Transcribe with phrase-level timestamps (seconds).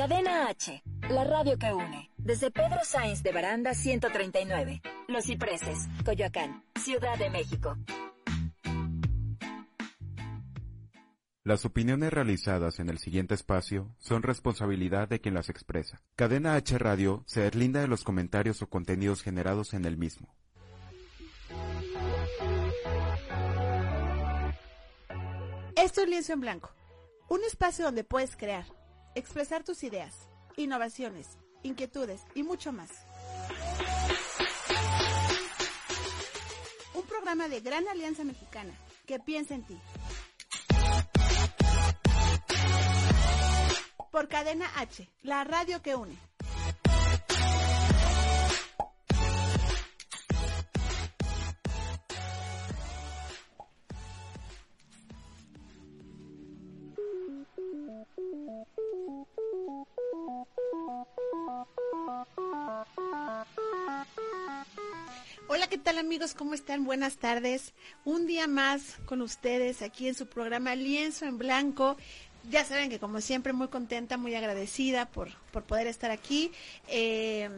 [0.00, 2.10] Cadena H, la radio que une.
[2.16, 7.76] Desde Pedro Sainz de Baranda 139, Los Cipreses, Coyoacán, Ciudad de México.
[11.44, 16.00] Las opiniones realizadas en el siguiente espacio son responsabilidad de quien las expresa.
[16.16, 20.34] Cadena H Radio se deslinda de los comentarios o contenidos generados en el mismo.
[25.76, 26.70] Esto es Lienzo en Blanco,
[27.28, 28.64] un espacio donde puedes crear,
[29.14, 32.90] expresar tus ideas, innovaciones, inquietudes y mucho más.
[36.94, 38.72] Un programa de Gran Alianza Mexicana
[39.06, 39.78] que piensa en ti.
[44.10, 46.29] Por Cadena H, la radio que une.
[66.10, 66.34] Amigos?
[66.34, 66.82] ¿Cómo están?
[66.82, 67.72] Buenas tardes.
[68.04, 71.96] Un día más con ustedes aquí en su programa Lienzo en Blanco.
[72.50, 76.50] Ya saben que como siempre muy contenta, muy agradecida por, por poder estar aquí.
[76.88, 77.48] Eh,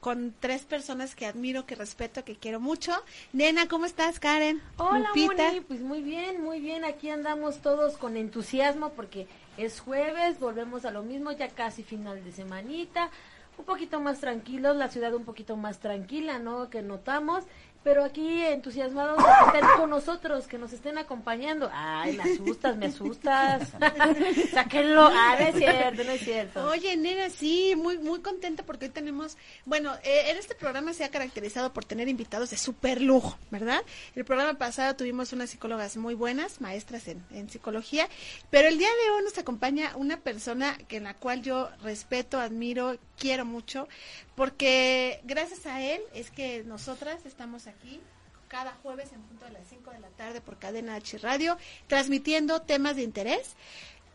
[0.00, 2.92] con tres personas que admiro, que respeto, que quiero mucho.
[3.32, 4.60] Nena, ¿cómo estás, Karen?
[4.76, 6.84] Hola, Moni, pues muy bien, muy bien.
[6.84, 12.24] Aquí andamos todos con entusiasmo porque es jueves, volvemos a lo mismo, ya casi final
[12.24, 13.12] de semanita.
[13.56, 16.70] Un poquito más tranquilos, la ciudad un poquito más tranquila, ¿no?
[16.70, 17.44] Que notamos
[17.84, 21.70] pero aquí entusiasmados de que estén con nosotros, que nos estén acompañando.
[21.72, 23.68] Ay, me asustas, me asustas.
[24.52, 25.06] Sáquenlo.
[25.12, 26.64] Ah, no es cierto, no es cierto.
[26.70, 31.04] Oye, nena, sí, muy muy contenta porque hoy tenemos, bueno, eh, en este programa se
[31.04, 33.82] ha caracterizado por tener invitados de súper lujo, ¿verdad?
[34.14, 38.08] El programa pasado tuvimos unas psicólogas muy buenas, maestras en, en psicología,
[38.48, 42.40] pero el día de hoy nos acompaña una persona que en la cual yo respeto,
[42.40, 43.88] admiro, quiero mucho,
[44.34, 48.00] porque gracias a él es que nosotras estamos aquí
[48.48, 52.62] cada jueves en punto de las 5 de la tarde por Cadena H Radio, transmitiendo
[52.62, 53.56] temas de interés.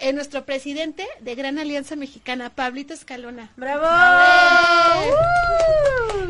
[0.01, 3.51] En nuestro presidente de Gran Alianza Mexicana, Pablito Escalona.
[3.57, 3.83] ¡Bravo!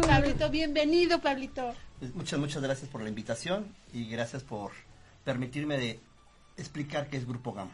[0.08, 1.76] Pablito, bienvenido, Pablito.
[2.16, 4.72] Muchas, muchas gracias por la invitación y gracias por
[5.24, 6.00] permitirme de
[6.58, 7.70] explicar qué es Grupo GAM.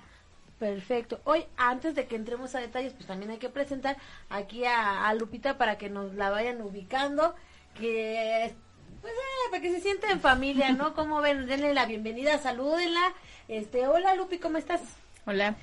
[0.60, 1.20] Perfecto.
[1.26, 3.98] Hoy, antes de que entremos a detalles, pues también hay que presentar
[4.30, 7.36] aquí a, a Lupita para que nos la vayan ubicando,
[7.78, 8.54] que
[9.02, 10.94] pues eh, para que se sienta en familia, ¿no?
[10.96, 13.14] Como ven, denle la bienvenida, salúdenla.
[13.48, 14.82] Este, hola Lupi, ¿cómo estás?
[15.26, 15.56] Hola.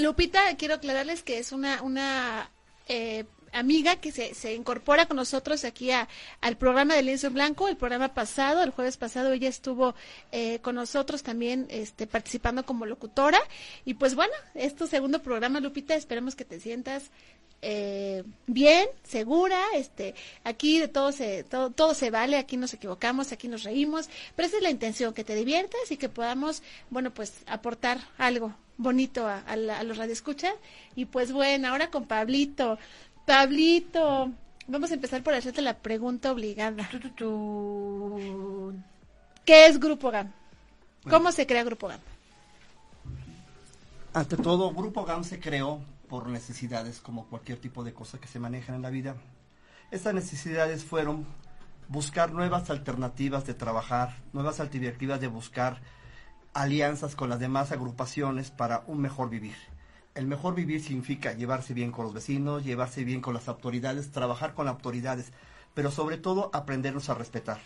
[0.00, 2.50] Lupita, quiero aclararles que es una una
[2.88, 3.24] eh,
[3.54, 6.08] amiga que se, se incorpora con nosotros aquí a,
[6.40, 7.68] al programa de Lienzo en Blanco.
[7.68, 9.94] El programa pasado, el jueves pasado, ella estuvo
[10.32, 13.40] eh, con nosotros también este, participando como locutora.
[13.84, 15.94] Y pues bueno, es tu segundo programa, Lupita.
[15.94, 17.10] Esperemos que te sientas
[17.66, 20.14] eh, bien, segura, este,
[20.44, 24.46] aquí de todo se, todo, todo se vale, aquí nos equivocamos, aquí nos reímos, pero
[24.46, 29.26] esa es la intención, que te diviertas y que podamos, bueno, pues aportar algo bonito
[29.26, 30.52] a, a, la, a los radioescuchas.
[30.94, 32.78] Y pues bueno, ahora con Pablito,
[33.26, 34.32] Pablito,
[34.66, 36.88] vamos a empezar por hacerte la pregunta obligada.
[39.44, 40.30] ¿Qué es Grupo GAM?
[41.04, 41.32] ¿Cómo bueno.
[41.32, 42.00] se crea Grupo GAM?
[44.12, 48.38] Ante todo, Grupo GAM se creó por necesidades como cualquier tipo de cosa que se
[48.38, 49.16] manejan en la vida.
[49.90, 51.26] Estas necesidades fueron
[51.88, 55.80] buscar nuevas alternativas de trabajar, nuevas alternativas de buscar
[56.52, 59.56] alianzas con las demás agrupaciones para un mejor vivir.
[60.14, 64.54] El mejor vivir significa llevarse bien con los vecinos, llevarse bien con las autoridades, trabajar
[64.54, 65.32] con autoridades,
[65.74, 67.58] pero sobre todo aprendernos a respetar.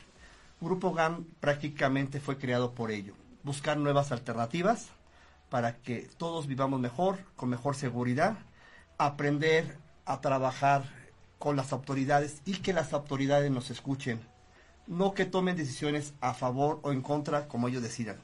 [0.59, 4.87] Grupo GAM prácticamente fue creado por ello, buscar nuevas alternativas
[5.51, 8.39] para que todos vivamos mejor, con mejor seguridad,
[8.97, 9.77] aprender
[10.07, 10.85] a trabajar
[11.39, 14.21] con las autoridades y que las autoridades nos escuchen,
[14.87, 18.17] no que tomen decisiones a favor o en contra como ellos decidan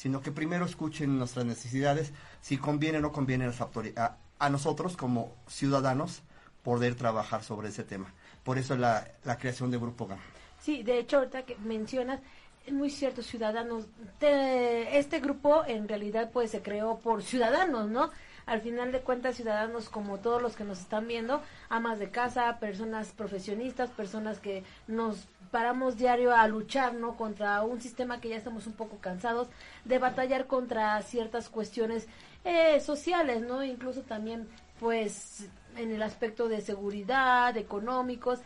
[0.00, 3.50] sino que primero escuchen nuestras necesidades, si conviene o no conviene
[3.96, 6.22] a, a, nosotros como ciudadanos
[6.62, 8.14] poder trabajar sobre ese tema.
[8.42, 10.18] Por eso la, la creación de Grupo GAM.
[10.58, 12.20] Sí, de hecho, ahorita que mencionas,
[12.64, 13.88] es muy cierto, ciudadanos,
[14.18, 18.10] te, este grupo en realidad pues se creó por ciudadanos, ¿no?
[18.50, 22.58] al final de cuentas ciudadanos como todos los que nos están viendo, amas de casa,
[22.58, 27.16] personas profesionistas, personas que nos paramos diario a luchar, ¿no?
[27.16, 29.48] Contra un sistema que ya estamos un poco cansados
[29.84, 32.06] de batallar contra ciertas cuestiones
[32.44, 33.64] eh, sociales, ¿no?
[33.64, 34.48] Incluso también,
[34.78, 38.40] pues, en el aspecto de seguridad, económicos.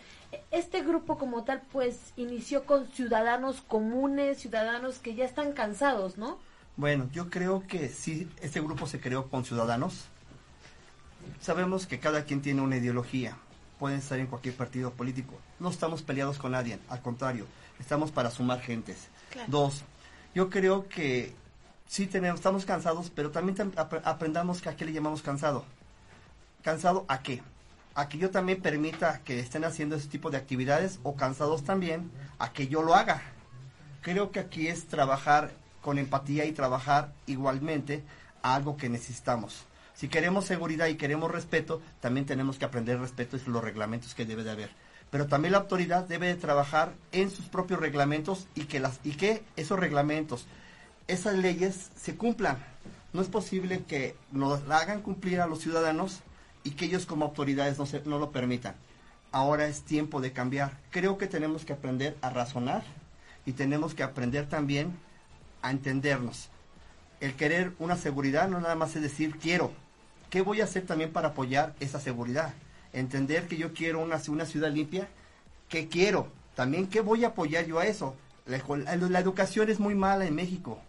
[0.51, 6.39] Este grupo como tal, pues, inició con ciudadanos comunes, ciudadanos que ya están cansados, ¿no?
[6.77, 10.09] Bueno, yo creo que sí, este grupo se creó con ciudadanos
[11.41, 13.37] Sabemos que cada quien tiene una ideología,
[13.85, 15.35] pueden estar en cualquier partido político.
[15.61, 17.45] No estamos peleados con nadie, al contrario,
[17.79, 19.09] estamos para sumar gentes.
[19.47, 19.83] Dos,
[20.35, 21.35] yo creo que
[21.87, 25.67] sí tenemos, estamos cansados, pero también aprendamos que a qué le llamamos cansado.
[26.63, 27.43] ¿Cansado a qué?
[27.95, 32.11] A que yo también permita que estén haciendo ese tipo de actividades o cansados también
[32.39, 33.21] a que yo lo haga.
[34.01, 35.51] Creo que aquí es trabajar
[35.83, 38.03] con empatía y trabajar igualmente
[38.41, 39.67] a algo que necesitamos.
[39.95, 44.27] Si queremos seguridad y queremos respeto, también tenemos que aprender respeto y los reglamentos que
[44.27, 44.71] debe de haber.
[45.11, 49.13] Pero también la autoridad debe de trabajar en sus propios reglamentos y que, las, y
[49.13, 50.47] que esos reglamentos,
[51.07, 52.59] esas leyes se cumplan.
[53.13, 56.21] No es posible que nos hagan cumplir a los ciudadanos
[56.65, 58.75] y que ellos como autoridades no, se, no lo permitan.
[59.31, 60.77] Ahora es tiempo de cambiar.
[60.91, 62.83] Creo que tenemos que aprender a razonar
[63.47, 64.99] y tenemos que aprender también
[65.63, 66.49] a entendernos.
[67.21, 69.73] El querer una seguridad no nada más es decir quiero,
[70.35, 72.55] ¿Qué voy a hacer también para apoyar esa seguridad?
[72.93, 75.07] Entender que yo quiero una, una ciudad limpia.
[75.69, 76.27] ¿Qué quiero?
[76.57, 78.17] También, ¿qué voy a apoyar yo a eso?
[78.45, 78.61] La,
[78.97, 80.81] la educación es muy mala en México.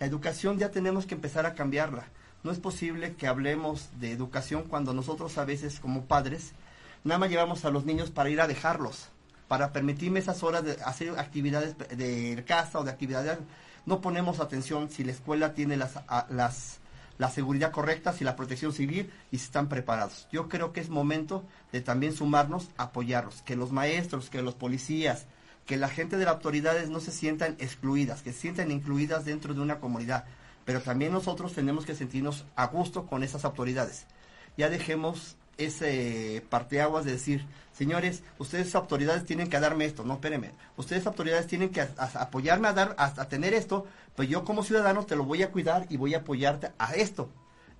[0.00, 2.08] La educación ya tenemos que empezar a cambiarla.
[2.42, 6.52] No es posible que hablemos de educación cuando nosotros a veces como padres
[7.02, 9.08] nada más llevamos a los niños para ir a dejarlos,
[9.48, 13.38] para permitirme esas horas de hacer actividades de casa o de actividades.
[13.86, 15.94] No ponemos atención si la escuela tiene las,
[16.28, 16.79] las
[17.20, 20.26] la seguridad correcta, si la protección civil y si están preparados.
[20.32, 25.26] Yo creo que es momento de también sumarnos, apoyarlos, que los maestros, que los policías,
[25.66, 29.52] que la gente de las autoridades no se sientan excluidas, que se sientan incluidas dentro
[29.52, 30.24] de una comunidad.
[30.64, 34.06] Pero también nosotros tenemos que sentirnos a gusto con esas autoridades.
[34.56, 37.44] Ya dejemos ese parteaguas de decir,
[37.80, 42.74] señores, ustedes autoridades tienen que darme esto, no, espérenme, ustedes autoridades tienen que apoyarme a
[42.74, 46.12] dar, a, tener esto, pues yo como ciudadano te lo voy a cuidar y voy
[46.12, 47.30] a apoyarte a esto.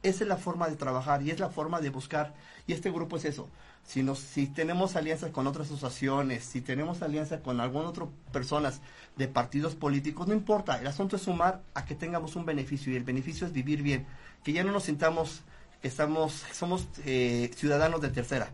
[0.02, 2.32] Esa es la forma de trabajar y es la forma de buscar.
[2.66, 3.50] Y este grupo es eso.
[3.84, 8.80] Si, nos, si tenemos alianzas con otras asociaciones, si tenemos alianza con algunas otras personas
[9.16, 10.80] de partidos políticos, no importa.
[10.80, 14.06] El asunto es sumar a que tengamos un beneficio y el beneficio es vivir bien.
[14.42, 15.42] Que ya no nos sintamos
[15.82, 18.50] estamos, somos eh, ciudadanos de tercera.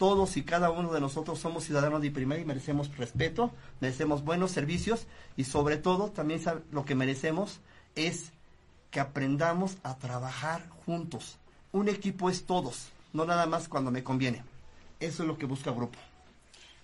[0.00, 3.50] Todos y cada uno de nosotros somos ciudadanos de primera y merecemos respeto,
[3.80, 5.06] merecemos buenos servicios
[5.36, 6.40] y sobre todo también
[6.72, 7.60] lo que merecemos
[7.96, 8.32] es
[8.90, 11.36] que aprendamos a trabajar juntos.
[11.72, 14.42] Un equipo es todos, no nada más cuando me conviene.
[15.00, 15.98] Eso es lo que busca el grupo.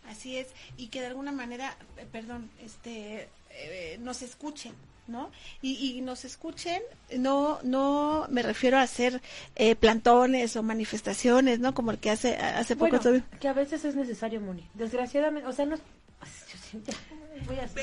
[0.08, 4.72] Así es, y que de alguna manera, eh, perdón, este, eh, nos escuchen,
[5.08, 5.30] ¿no?
[5.62, 6.82] Y, nos escuchen,
[7.16, 9.20] no, no me refiero a hacer
[9.54, 11.74] eh, plantones o manifestaciones, ¿no?
[11.74, 12.98] Como el que hace, hace poco.
[13.40, 14.68] que a veces es necesario, Moni.
[14.74, 15.76] Desgraciadamente, o sea, no.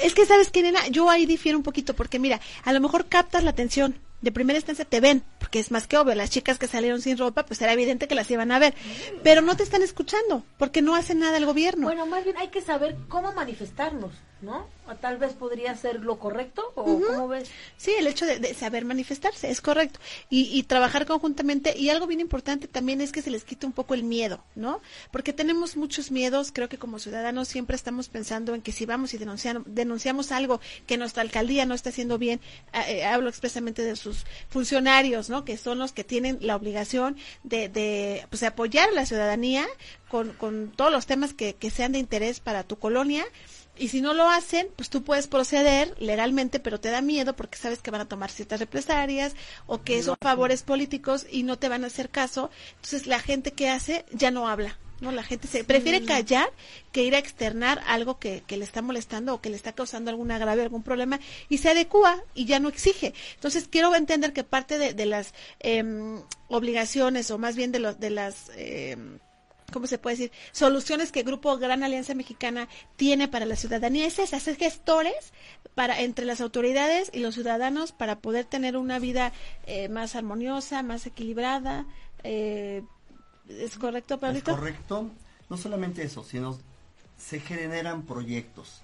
[0.01, 0.87] Es que, ¿sabes qué, nena?
[0.87, 4.57] Yo ahí difiero un poquito, porque mira, a lo mejor captas la atención, de primera
[4.57, 7.61] instancia te ven, porque es más que obvio, las chicas que salieron sin ropa, pues
[7.61, 8.73] era evidente que las iban a ver,
[9.21, 11.87] pero no te están escuchando, porque no hace nada el gobierno.
[11.87, 14.13] Bueno, más bien hay que saber cómo manifestarnos.
[14.43, 14.67] ¿No?
[14.87, 17.49] O tal vez podría ser lo correcto, o cómo ves.
[17.77, 19.99] Sí, el hecho de, saber manifestarse es correcto.
[20.29, 21.77] Y, trabajar conjuntamente.
[21.77, 24.81] Y algo bien importante también es que se les quite un poco el miedo, ¿no?
[25.11, 26.51] Porque tenemos muchos miedos.
[26.51, 30.59] Creo que como ciudadanos siempre estamos pensando en que si vamos y denunciamos, denunciamos algo
[30.85, 32.41] que nuestra alcaldía no está haciendo bien,
[32.87, 35.45] eh, hablo expresamente de sus funcionarios, ¿no?
[35.45, 39.65] Que son los que tienen la obligación de, de pues, apoyar a la ciudadanía
[40.09, 43.25] con, con todos los temas que, que sean de interés para tu colonia
[43.77, 47.57] y si no lo hacen, pues tú puedes proceder legalmente, pero te da miedo porque
[47.57, 49.33] sabes que van a tomar ciertas represalias
[49.65, 52.51] o que son favores políticos y no te van a hacer caso.
[52.75, 54.77] Entonces la gente que hace ya no habla.
[55.01, 55.11] ¿no?
[55.11, 56.49] La gente se prefiere callar
[56.91, 60.11] que ir a externar algo que, que, le está molestando o que le está causando
[60.11, 63.13] algún agravio, algún problema, y se adecua y ya no exige.
[63.35, 67.99] Entonces, quiero entender que parte de, de las em, obligaciones, o más bien de, los
[67.99, 68.49] de las...
[68.55, 68.97] Eh,
[69.73, 70.31] ¿cómo se puede decir?
[70.51, 75.33] Soluciones que el Grupo Gran Alianza Mexicana tiene para la ciudadanía es esa, hacer gestores
[75.75, 79.33] para, entre las autoridades y los ciudadanos para poder tener una vida
[79.65, 81.85] eh, más armoniosa, más equilibrada.
[82.23, 82.83] Eh,
[83.49, 84.51] ¿Es correcto, Pablito?
[84.51, 85.09] Es correcto.
[85.49, 86.57] No solamente eso, sino
[87.17, 88.81] se generan proyectos.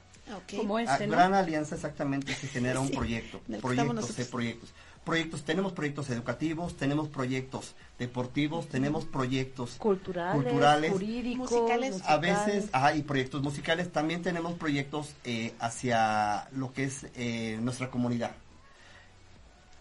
[0.55, 4.73] Como este, Gran Alianza exactamente se genera un proyecto, proyectos de proyectos
[5.09, 12.03] proyectos, tenemos proyectos educativos, tenemos proyectos deportivos, tenemos proyectos culturales, jurídicos, musicales.
[12.05, 17.89] A veces, hay proyectos musicales, también tenemos proyectos eh, hacia lo que es eh, nuestra
[17.89, 18.35] comunidad.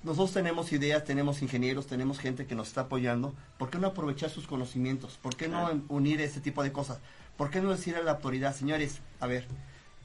[0.02, 3.34] Nosotros tenemos ideas, tenemos ingenieros, tenemos gente que nos está apoyando.
[3.58, 5.18] ¿Por qué no aprovechar sus conocimientos?
[5.20, 7.00] ¿Por qué no unir ese tipo de cosas?
[7.36, 9.46] ¿Por qué no decir a la autoridad, señores, a ver,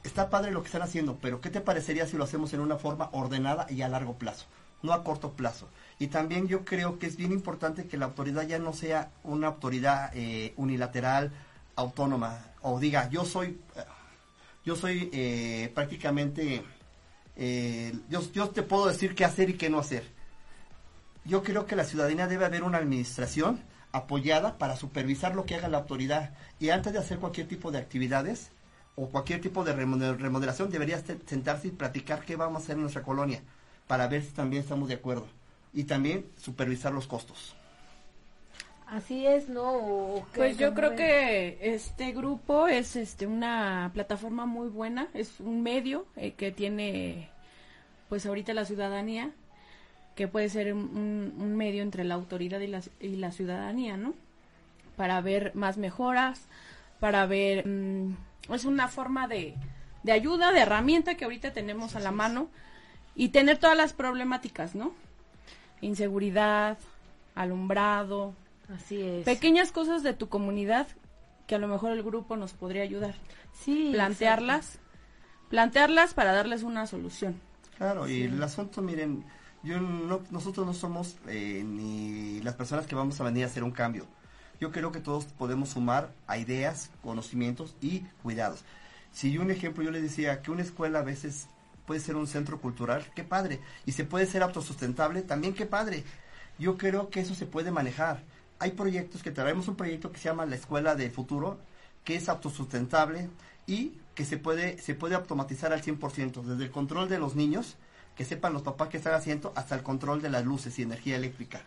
[0.02, 2.76] está padre lo que están haciendo, pero ¿qué te parecería si lo hacemos en una
[2.76, 4.44] forma ordenada y a largo plazo?
[4.84, 5.68] No a corto plazo.
[5.98, 9.48] Y también yo creo que es bien importante que la autoridad ya no sea una
[9.48, 11.32] autoridad eh, unilateral,
[11.74, 13.58] autónoma, o diga, yo soy,
[14.64, 16.62] yo soy eh, prácticamente,
[17.36, 20.04] eh, yo, yo te puedo decir qué hacer y qué no hacer.
[21.24, 23.60] Yo creo que la ciudadanía debe haber una administración
[23.92, 26.34] apoyada para supervisar lo que haga la autoridad.
[26.60, 28.50] Y antes de hacer cualquier tipo de actividades
[28.94, 33.02] o cualquier tipo de remodelación, debería sentarse y platicar qué vamos a hacer en nuestra
[33.02, 33.42] colonia
[33.86, 35.26] para ver si también estamos de acuerdo.
[35.72, 37.54] Y también supervisar los costos.
[38.86, 40.24] Así es, ¿no?
[40.34, 46.06] Pues yo creo que este grupo es este una plataforma muy buena, es un medio
[46.16, 47.28] eh, que tiene
[48.08, 49.32] pues ahorita la ciudadanía
[50.14, 54.14] que puede ser un, medio entre la autoridad y la, y la, ciudadanía, ¿no?
[54.96, 56.42] Para ver más mejoras,
[57.00, 57.66] para ver...
[57.66, 58.16] Mm,
[58.50, 59.54] es una forma de,
[60.02, 62.48] de, ayuda, de herramienta que ahorita tenemos a la mano
[63.14, 64.92] y tener todas las problemáticas, ¿no?
[65.80, 66.78] Inseguridad,
[67.34, 68.34] alumbrado.
[68.74, 69.24] Así es.
[69.24, 70.86] Pequeñas cosas de tu comunidad
[71.46, 73.14] que a lo mejor el grupo nos podría ayudar.
[73.52, 73.90] Sí.
[73.92, 74.78] Plantearlas,
[75.50, 77.40] plantearlas para darles una solución.
[77.76, 79.24] Claro, y el asunto, miren,
[79.62, 83.64] yo no, nosotros no somos eh, ni las personas que vamos a venir a hacer
[83.64, 84.06] un cambio.
[84.60, 88.64] Yo creo que todos podemos sumar a ideas, conocimientos y cuidados.
[89.12, 91.48] Si un ejemplo yo le decía que una escuela a veces
[91.86, 93.60] puede ser un centro cultural, qué padre.
[93.86, 96.04] Y se puede ser autosustentable, también qué padre.
[96.58, 98.22] Yo creo que eso se puede manejar.
[98.58, 101.58] Hay proyectos que traemos un proyecto que se llama la Escuela del Futuro,
[102.04, 103.28] que es autosustentable
[103.66, 107.76] y que se puede, se puede automatizar al 100%, desde el control de los niños,
[108.16, 111.16] que sepan los papás que están haciendo hasta el control de las luces y energía
[111.16, 111.62] eléctrica.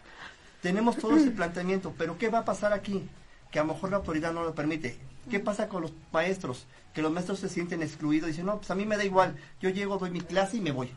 [0.61, 3.07] Tenemos todo ese planteamiento, pero ¿qué va a pasar aquí?
[3.51, 4.97] Que a lo mejor la autoridad no lo permite.
[5.29, 6.65] ¿Qué pasa con los maestros?
[6.93, 9.35] Que los maestros se sienten excluidos y dicen, no, pues a mí me da igual,
[9.61, 10.91] yo llego, doy mi clase y me voy.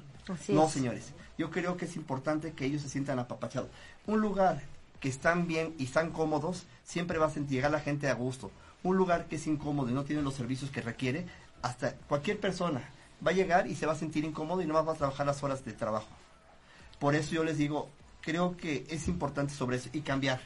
[0.48, 3.68] no, señores, yo creo que es importante que ellos se sientan apapachados.
[4.06, 4.62] Un lugar
[5.00, 8.50] que están bien y están cómodos, siempre va a sentir llegar la gente a gusto.
[8.82, 11.26] Un lugar que es incómodo y no tiene los servicios que requiere,
[11.62, 12.82] hasta cualquier persona,
[13.26, 15.42] va a llegar y se va a sentir incómodo y no va a trabajar las
[15.42, 16.08] horas de trabajo.
[16.98, 17.88] Por eso yo les digo,
[18.20, 20.40] creo que es importante sobre eso y cambiar.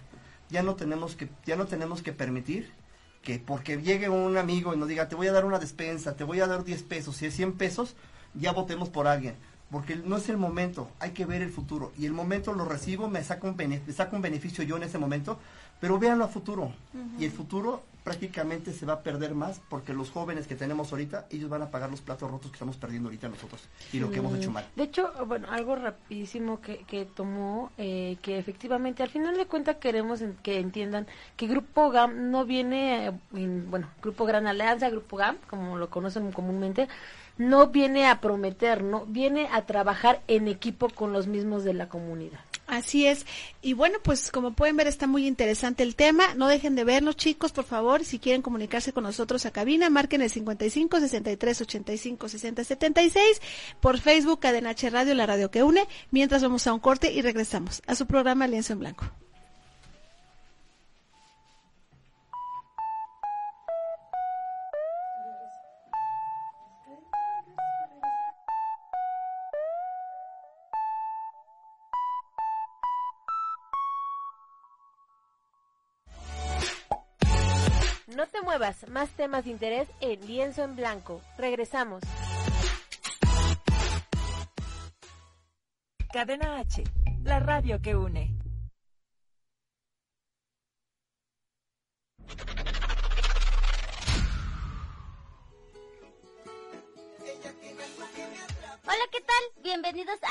[0.51, 2.71] Ya no tenemos que, ya no tenemos que permitir
[3.25, 6.25] que porque llegue un amigo y nos diga, te voy a dar una despensa, te
[6.25, 7.97] voy a dar 10 pesos, si es 100 pesos,
[8.35, 9.35] ya votemos por alguien.
[9.71, 11.91] Porque no es el momento, hay que ver el futuro.
[11.99, 14.99] Y el momento lo recibo, me saco un, me saco un beneficio yo en ese
[14.99, 15.39] momento,
[15.81, 16.73] pero véanlo a futuro.
[17.19, 21.27] Y el futuro prácticamente se va a perder más porque los jóvenes que tenemos ahorita,
[21.31, 24.19] ellos van a pagar los platos rotos que estamos perdiendo ahorita nosotros y lo que
[24.19, 24.69] hemos hecho mal.
[24.77, 29.77] De hecho, bueno, algo rapidísimo que, que tomó, eh, que efectivamente al final de cuentas
[29.77, 31.07] queremos que entiendan
[31.37, 36.89] que Grupo GAM no viene, bueno, Grupo Gran Alianza, Grupo GAM, como lo conocen comúnmente,
[37.37, 41.89] no viene a prometer, no viene a trabajar en equipo con los mismos de la
[41.89, 42.41] comunidad.
[42.67, 43.27] Así es.
[43.61, 46.35] Y bueno, pues como pueden ver está muy interesante el tema.
[46.35, 48.05] No dejen de vernos, chicos, por favor.
[48.05, 53.43] Si quieren comunicarse con nosotros a cabina, marquen el 55 63 85 60 76
[53.81, 55.87] por Facebook Cadena H Radio, la radio que une.
[56.11, 59.24] Mientras vamos a un corte y regresamos a su programa Lienzo en Blanco.
[78.25, 81.21] No te muevas, más temas de interés en Lienzo en Blanco.
[81.37, 82.03] Regresamos.
[86.11, 86.85] Cadena H,
[87.23, 88.34] la radio que une.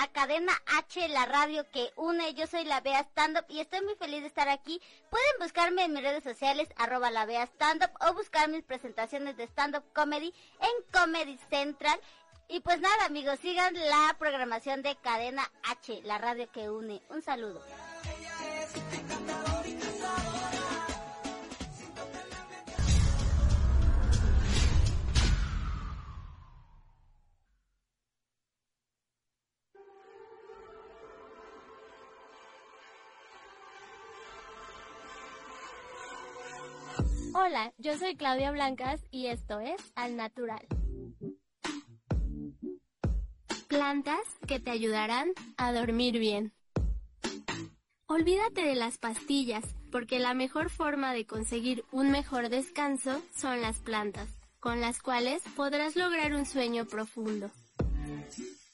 [0.04, 2.34] A Cadena H, la radio que une.
[2.34, 4.82] Yo soy la Bea Stand Up y estoy muy feliz de estar aquí.
[5.10, 9.38] Pueden buscarme en mis redes sociales, arroba la Bea Stand Up, o buscar mis presentaciones
[9.38, 11.98] de stand up comedy en Comedy Central.
[12.50, 17.02] Y pues nada, amigos, sigan la programación de Cadena H, la radio que une.
[17.10, 17.62] Un saludo.
[37.46, 40.66] Hola, yo soy Claudia Blancas y esto es Al Natural.
[43.68, 46.54] Plantas que te ayudarán a dormir bien.
[48.06, 53.80] Olvídate de las pastillas, porque la mejor forma de conseguir un mejor descanso son las
[53.80, 54.30] plantas,
[54.62, 57.52] con las cuales podrás lograr un sueño profundo.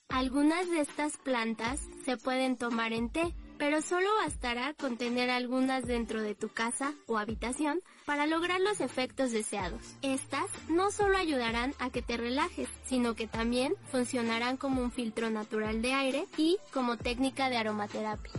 [0.10, 5.86] Algunas de estas plantas se pueden tomar en té, pero solo bastará con tener algunas
[5.86, 9.84] dentro de tu casa o habitación para lograr los efectos deseados.
[10.02, 15.30] Estas no solo ayudarán a que te relajes, sino que también funcionarán como un filtro
[15.30, 18.32] natural de aire y como técnica de aromaterapia.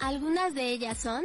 [0.00, 1.24] Algunas de ellas son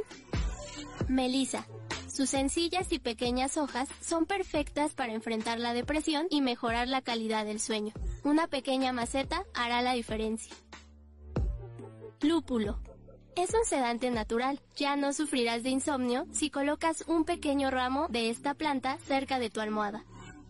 [1.07, 1.67] Melisa.
[2.12, 7.45] Sus sencillas y pequeñas hojas son perfectas para enfrentar la depresión y mejorar la calidad
[7.45, 7.93] del sueño.
[8.24, 10.56] Una pequeña maceta hará la diferencia.
[12.22, 12.80] Lúpulo.
[13.36, 14.60] Es un sedante natural.
[14.75, 19.50] Ya no sufrirás de insomnio si colocas un pequeño ramo de esta planta cerca de
[19.50, 20.04] tu almohada.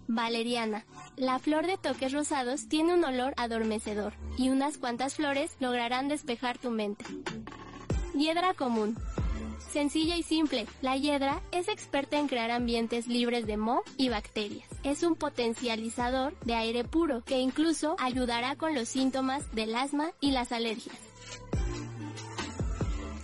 [0.08, 0.86] Valeriana.
[1.16, 6.58] La flor de toques rosados tiene un olor adormecedor y unas cuantas flores lograrán despejar
[6.58, 7.06] tu mente.
[8.13, 8.98] Hiedra común.
[9.72, 14.71] Sencilla y simple, la hiedra es experta en crear ambientes libres de moho y bacterias.
[14.83, 20.31] Es un potencializador de aire puro que incluso ayudará con los síntomas del asma y
[20.31, 20.97] las alergias.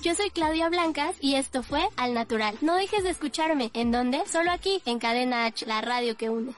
[0.04, 2.56] Yo soy Claudia Blancas y esto fue Al Natural.
[2.62, 3.72] No dejes de escucharme.
[3.74, 4.22] ¿En dónde?
[4.28, 6.54] Solo aquí, en Cadena H, la radio que une.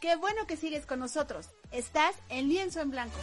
[0.00, 1.48] Qué bueno que sigues con nosotros.
[1.72, 3.18] Estás en lienzo en blanco.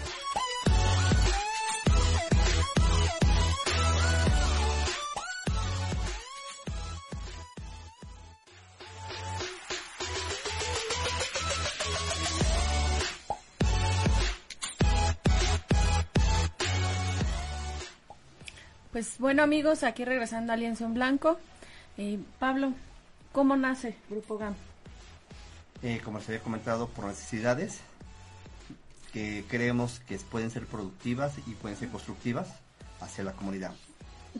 [18.93, 21.39] Pues bueno amigos, aquí regresando a Lienzo en Blanco.
[21.97, 22.73] Eh, Pablo,
[23.31, 24.53] ¿cómo nace Grupo GAM?
[25.81, 27.79] Eh, como les había comentado, por necesidades
[29.11, 32.49] que creemos que pueden ser productivas y pueden ser constructivas
[33.01, 33.73] hacia la comunidad.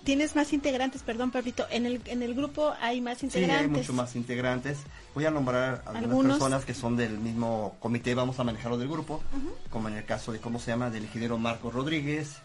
[0.04, 1.66] ¿Tienes más integrantes, perdón, Pablito?
[1.72, 3.58] ¿En el, en el grupo hay más integrantes?
[3.58, 4.78] Sí, hay mucho más integrantes.
[5.16, 9.24] Voy a nombrar algunas personas que son del mismo comité, vamos a manejarlo del grupo,
[9.72, 12.36] como en el caso de, ¿cómo se llama?, del ingeniero Marcos Rodríguez,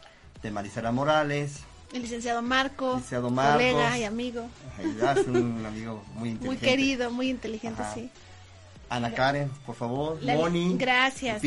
[0.42, 1.64] de Marisela Morales.
[1.92, 4.46] El licenciado Marco, licenciado Marcos, colega y amigo.
[4.78, 6.46] Es un amigo muy inteligente.
[6.46, 8.10] Muy querido, muy inteligente, sí.
[8.90, 10.22] Ana Karen, por favor.
[10.22, 10.76] Moni.
[10.78, 11.42] Gracias,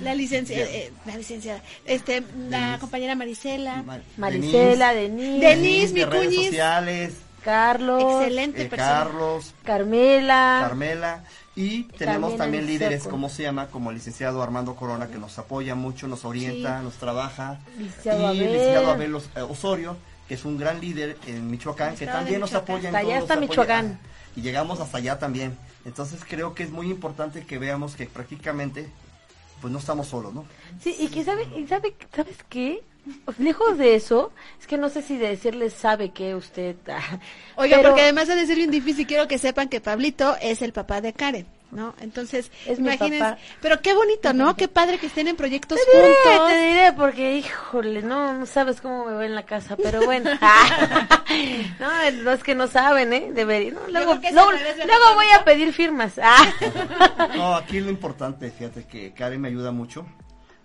[0.00, 3.84] La licenciada, eh, la licenciada, este, la compañera Marisela.
[4.16, 5.46] Marisela, Denise.
[5.46, 7.14] Denise, redes sociales.
[7.44, 8.22] Carlos.
[8.22, 9.54] Excelente eh, Carlos.
[9.64, 10.58] Carmela.
[10.62, 11.24] Carmela.
[11.54, 13.68] Y tenemos también, líderes, ¿cómo se llama?
[13.68, 17.60] Como el licenciado Armando Corona, que nos apoya mucho, nos orienta, nos trabaja.
[17.76, 19.96] Licenciado y el licenciado Abel eh, Osorio,
[20.28, 23.36] que es un gran líder en Michoacán, que también nos apoya en Hasta allá está
[23.36, 23.98] Michoacán.
[24.34, 25.58] Y llegamos hasta allá también.
[25.84, 28.88] Entonces creo que es muy importante que veamos que prácticamente
[29.60, 30.44] pues no estamos solos, ¿no?
[30.82, 32.82] Sí, y que sabe, y sabe, ¿sabes qué?
[33.38, 36.76] Lejos de eso, es que no sé si decirle sabe que usted...
[36.88, 37.18] Ah,
[37.56, 41.00] Oiga, porque además de ser bien difícil, quiero que sepan que Pablito es el papá
[41.00, 41.46] de Karen.
[41.72, 41.94] ¿no?
[42.00, 44.54] Entonces, es imagínense, pero qué bonito, ¿no?
[44.56, 46.48] Qué padre que estén en proyectos te diré, juntos.
[46.50, 50.30] Te diré, porque, híjole, no, no sabes cómo me veo en la casa, pero bueno.
[51.80, 53.30] no, los que no saben, ¿eh?
[53.32, 56.12] Debería, no, luego, luego, voy a pedir firmas.
[57.36, 60.06] no, aquí lo importante, fíjate que Karen me ayuda mucho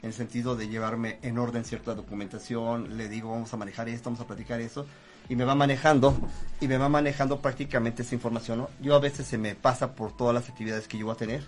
[0.08, 4.06] en el sentido de llevarme en orden cierta documentación, le digo, vamos a manejar esto,
[4.06, 4.86] vamos a platicar eso,
[5.28, 6.17] y me va manejando,
[6.62, 8.70] y me va manejando prácticamente esa información, ¿no?
[8.82, 11.43] Yo a veces se me pasa por todas las actividades que yo voy a tener,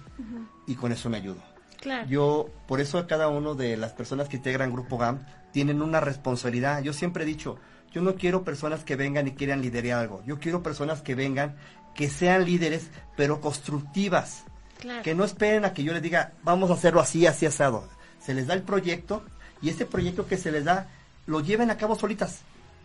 [0.68, 1.42] y con eso me ayudo.
[1.80, 2.06] Claro.
[2.10, 6.84] Yo, por eso cada uno de las personas que integran Grupo GAM tienen una responsabilidad.
[6.84, 7.58] Yo siempre he dicho,
[7.94, 10.22] yo no quiero personas que vengan y quieran liderar algo.
[10.26, 11.56] Yo quiero personas que vengan,
[11.96, 14.44] que sean líderes, pero constructivas.
[14.80, 15.04] Claro.
[15.04, 17.88] Que no esperen a que yo les diga, vamos a hacerlo así, así, asado
[18.30, 19.24] se les da el proyecto
[19.60, 20.88] y ese proyecto que se les da
[21.26, 22.42] lo lleven a cabo solitas.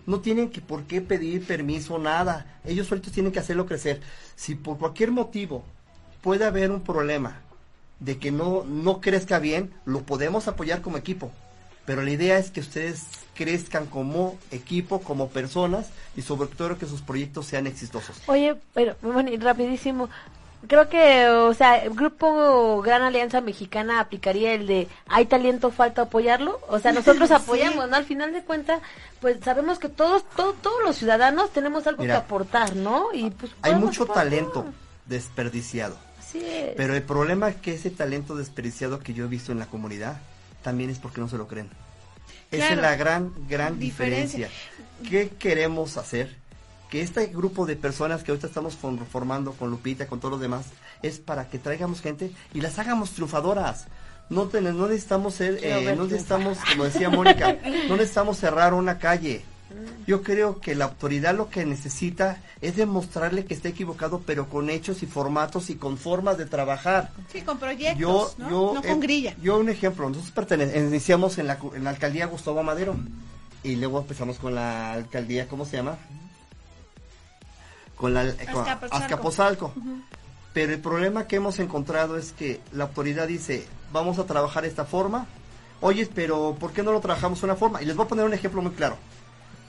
[0.07, 2.59] No tienen que por qué pedir permiso, nada.
[2.65, 4.01] Ellos solitos tienen que hacerlo crecer.
[4.37, 5.63] Si por cualquier motivo
[6.23, 7.43] puede haber un problema
[8.01, 11.31] de que no, no crezca bien, lo podemos apoyar como equipo.
[11.85, 13.05] Pero la idea es que ustedes
[13.35, 18.17] crezcan como equipo, como personas y sobre todo que sus proyectos sean exitosos.
[18.29, 20.09] Oye, pero bueno, rapidísimo,
[20.67, 26.03] creo que, o sea, el grupo Gran Alianza Mexicana aplicaría el de hay talento, falta
[26.03, 26.61] apoyarlo.
[26.69, 27.97] O sea, nosotros apoyamos, ¿no?
[27.97, 28.81] Al final de cuentas,
[29.21, 33.09] pues sabemos que todos, todos, todos los ciudadanos tenemos algo que aportar, ¿no?
[33.13, 34.67] Y pues hay mucho talento
[35.07, 35.97] desperdiciado.
[36.77, 40.17] Pero el problema es que ese talento desperdiciado que yo he visto en la comunidad
[40.63, 41.69] también es porque no se lo creen.
[42.51, 44.49] Esa es la gran, gran diferencia.
[45.09, 46.37] ¿Qué queremos hacer?
[46.95, 48.77] Que este grupo de personas que ahorita estamos
[49.11, 50.67] formando con Lupita, con todos los demás,
[51.03, 53.89] es para que traigamos gente y las hagamos triunfadoras.
[54.31, 59.43] No, no necesitamos ser, eh, no necesitamos, como decía Mónica, no necesitamos cerrar una calle.
[60.07, 64.71] Yo creo que la autoridad lo que necesita es demostrarle que está equivocado, pero con
[64.71, 67.11] hechos y formatos y con formas de trabajar.
[67.33, 68.81] Sí, con proyectos, ¿no?
[68.81, 69.35] con grilla.
[69.43, 72.95] Yo un ejemplo, nosotros iniciamos en la, en la alcaldía Gustavo Madero
[73.65, 75.99] y luego empezamos con la alcaldía, ¿cómo se llama?
[77.97, 78.35] Con la
[78.91, 79.73] Azcapotzalco.
[80.53, 84.85] Pero el problema que hemos encontrado es que la autoridad dice, vamos a trabajar esta
[84.85, 85.27] forma.
[85.81, 87.83] Oye, pero ¿por qué no lo trabajamos de una forma?
[87.83, 88.97] Y les voy a poner un ejemplo muy claro.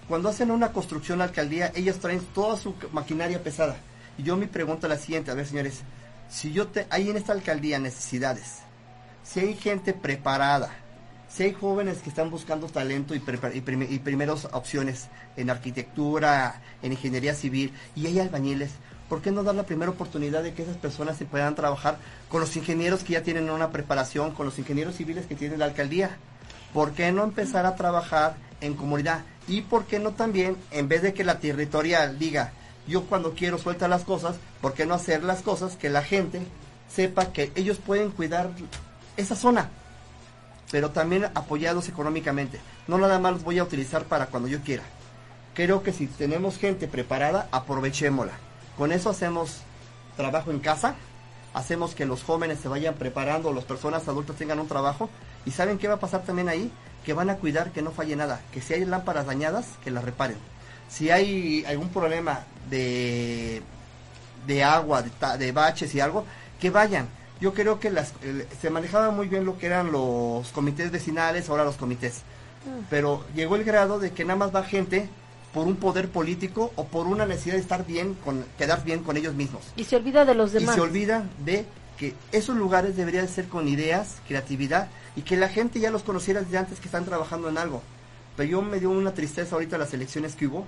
[0.07, 3.77] Cuando hacen una construcción la alcaldía, ellos traen toda su maquinaria pesada.
[4.17, 5.81] Y yo mi pregunta es la siguiente, a ver señores,
[6.29, 8.59] si yo te, hay en esta alcaldía necesidades,
[9.23, 10.71] si hay gente preparada,
[11.35, 17.33] si hay jóvenes que están buscando talento y, y, primeras opciones en arquitectura, en ingeniería
[17.35, 18.71] civil, y hay albañiles,
[19.09, 21.97] ¿por qué no dar la primera oportunidad de que esas personas se puedan trabajar
[22.29, 25.65] con los ingenieros que ya tienen una preparación, con los ingenieros civiles que tiene la
[25.65, 26.15] alcaldía?
[26.73, 29.25] ¿Por qué no empezar a trabajar en comunidad?
[29.49, 32.53] Y por qué no también, en vez de que la territorial diga,
[32.87, 36.39] yo cuando quiero suelta las cosas, ¿por qué no hacer las cosas que la gente
[36.89, 38.51] sepa que ellos pueden cuidar
[39.17, 39.69] esa zona?
[40.71, 42.60] Pero también apoyados económicamente.
[42.88, 44.84] No nada más los voy a utilizar para cuando yo quiera.
[45.54, 48.34] Creo que si tenemos gente preparada, aprovechémosla
[48.78, 49.62] con eso hacemos
[50.17, 50.95] trabajo en casa,
[51.54, 55.10] hacemos que los jóvenes se vayan preparando, las personas adultas tengan un trabajo.
[55.45, 56.71] ¿Y saben qué va a pasar también ahí?
[57.06, 60.04] Que van a cuidar que no falle nada, que si hay lámparas dañadas, que las
[60.04, 60.38] reparen.
[60.89, 63.62] Si hay algún problema de,
[64.45, 66.25] de agua, de, baches y algo,
[66.60, 67.08] que vayan.
[67.45, 68.12] Yo creo que las,
[68.60, 72.23] se manejaba muy bien lo que eran los comités vecinales, ahora los comités.
[72.65, 72.86] Mm.
[72.89, 75.08] Pero llegó el grado de que nada más va gente
[75.53, 79.15] por un poder político o por una necesidad de estar bien, con, quedar bien con
[79.15, 79.62] ellos mismos.
[79.75, 80.73] Y se olvida de los demás.
[80.73, 81.67] Y se olvida de
[81.99, 86.41] que esos lugares deberían ser con ideas, creatividad y que la gente ya los conociera
[86.41, 87.84] desde antes que están trabajando en algo.
[88.36, 90.65] Pero yo me dio una tristeza ahorita las elecciones que hubo,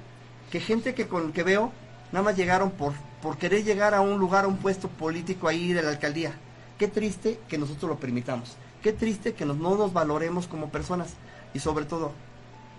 [0.52, 1.72] que gente que con que veo
[2.12, 5.74] nada más llegaron por por querer llegar a un lugar, a un puesto político ahí
[5.74, 6.34] de la alcaldía.
[6.78, 8.56] Qué triste que nosotros lo permitamos.
[8.82, 11.14] Qué triste que no nos valoremos como personas.
[11.54, 12.12] Y sobre todo,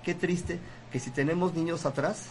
[0.05, 0.59] qué triste
[0.93, 2.27] que si tenemos niños atrás,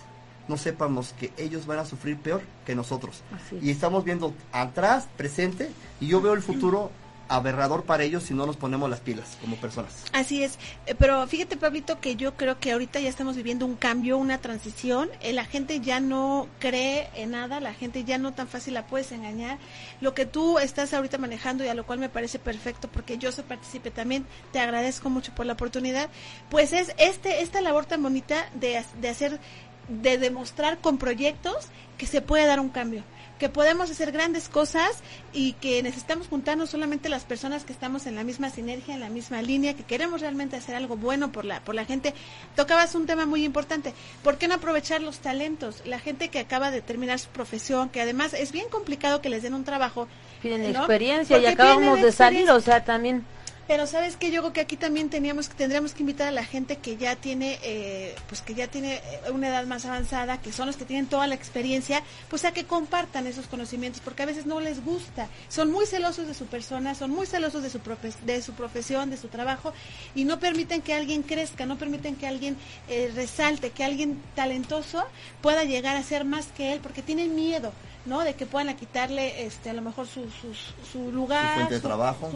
[0.47, 3.21] no sepamos que ellos van a sufrir peor que nosotros.
[3.61, 6.91] Y estamos viendo atrás, presente, y yo veo el futuro
[7.29, 10.05] aberrador para ellos si no nos ponemos las pilas como personas.
[10.13, 13.75] Así es, eh, pero fíjate Pablito que yo creo que ahorita ya estamos viviendo un
[13.75, 18.33] cambio, una transición, eh, la gente ya no cree en nada, la gente ya no
[18.33, 19.57] tan fácil la puedes engañar.
[20.01, 23.31] Lo que tú estás ahorita manejando y a lo cual me parece perfecto porque yo
[23.31, 26.09] se participe también, te agradezco mucho por la oportunidad,
[26.49, 29.39] pues es este esta labor tan bonita de, de hacer
[29.87, 33.03] de demostrar con proyectos que se puede dar un cambio
[33.39, 38.15] que podemos hacer grandes cosas y que necesitamos juntarnos solamente las personas que estamos en
[38.15, 41.61] la misma sinergia, en la misma línea, que queremos realmente hacer algo bueno por la
[41.61, 42.13] por la gente.
[42.55, 43.93] Tocabas un tema muy importante.
[44.23, 45.83] ¿Por qué no aprovechar los talentos?
[45.85, 49.43] La gente que acaba de terminar su profesión, que además es bien complicado que les
[49.43, 50.07] den un trabajo.
[50.41, 53.25] Piden experiencia y acabamos de salir, o sea, también
[53.67, 56.77] pero sabes que yo creo que aquí también teníamos tendríamos que invitar a la gente
[56.77, 60.67] que ya tiene eh, pues que ya tiene eh, una edad más avanzada, que son
[60.67, 64.45] los que tienen toda la experiencia, pues a que compartan esos conocimientos, porque a veces
[64.45, 67.81] no les gusta, son muy celosos de su persona, son muy celosos de su
[68.25, 69.73] de su profesión, de su trabajo
[70.15, 72.55] y no permiten que alguien crezca, no permiten que alguien
[72.87, 75.03] eh, resalte, que alguien talentoso
[75.41, 77.71] pueda llegar a ser más que él, porque tienen miedo.
[78.05, 78.21] ¿no?
[78.21, 80.53] De que puedan quitarle este a lo mejor su, su,
[80.89, 81.49] su lugar.
[81.49, 82.31] Su fuente de trabajo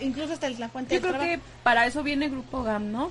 [0.00, 3.10] incluso hasta la fuente Yo creo que para eso viene Grupo GAM, ¿no?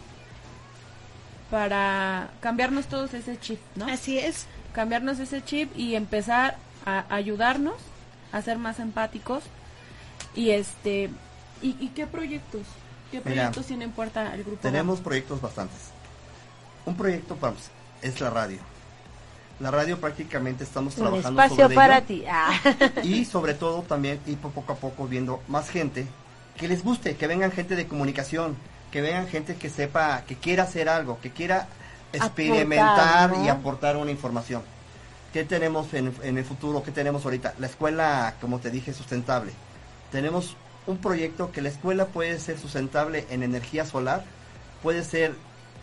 [1.51, 3.85] Para cambiarnos todos ese chip, ¿no?
[3.87, 4.45] Así es.
[4.73, 7.75] Cambiarnos ese chip y empezar a ayudarnos
[8.31, 9.43] a ser más empáticos
[10.35, 11.09] y este
[11.61, 12.61] y, qué proyectos
[13.11, 15.89] qué proyectos tienen puerta el grupo tenemos proyectos bastantes
[16.85, 17.69] un proyecto vamos
[18.01, 18.59] es la radio
[19.59, 22.51] la radio prácticamente estamos trabajando espacio para ti ah.
[23.03, 26.07] y sobre todo también ir poco a poco viendo más gente
[26.59, 28.57] que les guste, que vengan gente de comunicación,
[28.91, 31.69] que vengan gente que sepa, que quiera hacer algo, que quiera
[32.11, 34.61] experimentar y aportar una información.
[35.31, 36.83] ¿Qué tenemos en, el futuro?
[36.83, 37.53] ¿Qué tenemos ahorita?
[37.59, 39.53] La escuela, como te dije, sustentable.
[40.11, 44.25] Tenemos un proyecto que la escuela puede ser sustentable en energía solar,
[44.83, 45.35] puede ser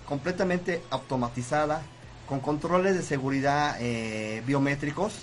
[0.05, 1.81] completamente automatizada,
[2.29, 5.15] con controles de seguridad eh, biométricos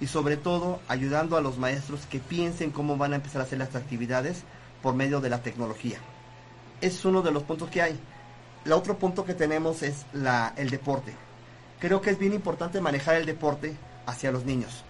[0.00, 3.58] y sobre todo ayudando a los maestros que piensen cómo van a empezar a hacer
[3.58, 4.44] las actividades
[4.82, 5.98] por medio de la tecnología.
[6.80, 7.98] Es uno de los puntos que hay.
[8.64, 11.14] El otro punto que tenemos es la, el deporte.
[11.78, 14.82] Creo que es bien importante manejar el deporte hacia los niños,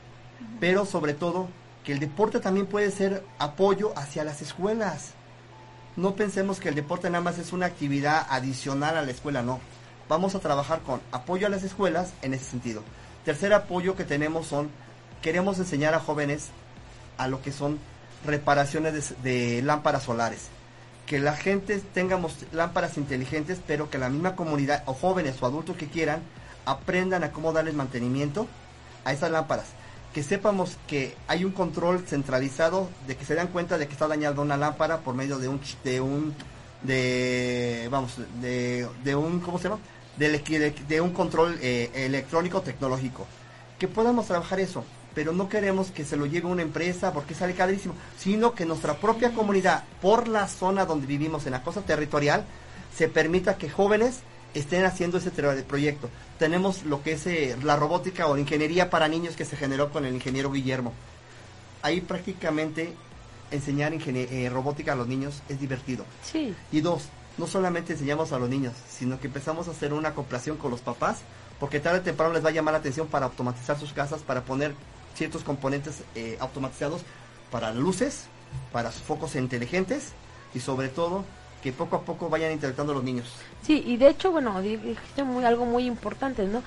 [0.61, 1.49] pero sobre todo
[1.85, 5.11] que el deporte también puede ser apoyo hacia las escuelas.
[5.97, 9.61] No pensemos que el deporte nada más es una actividad adicional a la escuela, no.
[10.09, 12.83] vamos a trabajar con apoyo a las escuelas en ese sentido.
[13.25, 14.71] Tercer apoyo que tenemos son,
[15.23, 16.49] queremos enseñar a jóvenes
[17.19, 17.79] a lo que son
[18.27, 20.49] reparaciones de, lámparas solares.
[21.07, 25.77] Que la gente tengamos lámparas inteligentes, pero que la misma comunidad, o jóvenes o adultos
[25.77, 26.21] que quieran,
[26.65, 28.49] aprendan a cómo darles mantenimiento
[29.05, 29.67] a esas lámparas.
[30.13, 34.09] Que sepamos que hay un control centralizado, de que se dan cuenta de que está
[34.09, 36.35] dañada una lámpara por medio de un, de un,
[36.83, 39.81] de, vamos, de, de un, ¿cómo se llama?
[40.17, 43.27] De, de un control eh, electrónico tecnológico.
[43.79, 44.85] Que podamos trabajar eso
[45.17, 48.99] pero no queremos que se lo lleve una empresa porque sale carísimo, sino que nuestra
[48.99, 52.45] propia comunidad, por la zona donde vivimos, en la cosa territorial,
[52.95, 54.21] se permita que jóvenes
[54.53, 56.11] estén haciendo ese proyecto.
[56.39, 59.91] Tenemos lo que es eh, la robótica o la ingeniería para niños que se generó
[59.91, 60.93] con el ingeniero Guillermo.
[61.81, 62.93] Ahí prácticamente
[63.51, 66.05] enseñar eh, robótica a los niños es divertido.
[66.31, 66.55] Sí.
[66.71, 67.05] Y dos,
[67.39, 70.81] no solamente enseñamos a los niños, sino que empezamos a hacer una cooperación con los
[70.83, 71.21] papás,
[71.59, 74.45] porque tarde o temprano les va a llamar la atención para automatizar sus casas, para
[74.45, 74.75] poner
[75.17, 77.03] ciertos componentes eh, automatizados
[77.51, 78.27] para luces,
[78.73, 80.13] para focos inteligentes
[80.55, 81.25] y sobre todo
[81.63, 83.33] que poco a poco vayan interactuando los niños.
[83.63, 86.63] Sí, y de hecho, bueno, dijiste muy, algo muy importante, ¿no?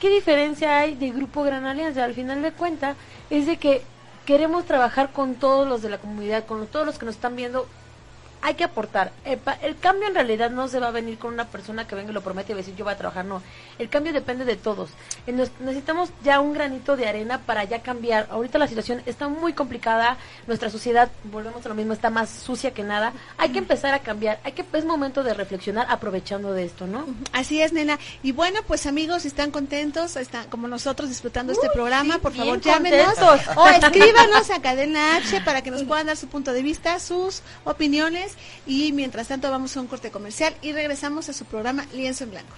[0.00, 2.04] ¿Qué diferencia hay de Grupo Gran Alianza?
[2.04, 2.96] Al final de cuentas,
[3.30, 3.82] es de que
[4.26, 7.66] queremos trabajar con todos los de la comunidad, con todos los que nos están viendo
[8.42, 9.12] hay que aportar.
[9.24, 12.14] El, cambio en realidad no se va a venir con una persona que venga y
[12.14, 13.40] lo promete y va a decir yo voy a trabajar, no.
[13.78, 14.90] El cambio depende de todos.
[15.26, 18.26] necesitamos ya un granito de arena para ya cambiar.
[18.30, 20.16] Ahorita la situación está muy complicada,
[20.48, 23.12] nuestra sociedad, volvemos a lo mismo, está más sucia que nada.
[23.38, 27.06] Hay que empezar a cambiar, hay que es momento de reflexionar aprovechando de esto, ¿no?
[27.32, 27.98] Así es, nena.
[28.22, 32.60] Y bueno, pues amigos, si están contentos, están como nosotros disfrutando este programa, por favor,
[32.60, 33.16] llámenos
[33.56, 37.42] o escríbanos a Cadena H para que nos puedan dar su punto de vista, sus
[37.64, 38.31] opiniones
[38.66, 42.30] y mientras tanto vamos a un corte comercial y regresamos a su programa Lienzo en
[42.30, 42.54] Blanco.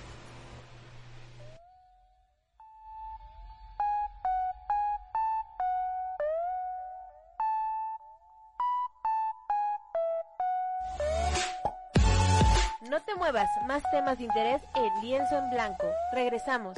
[12.90, 15.86] No te muevas, más temas de interés en Lienzo en Blanco.
[16.12, 16.76] Regresamos.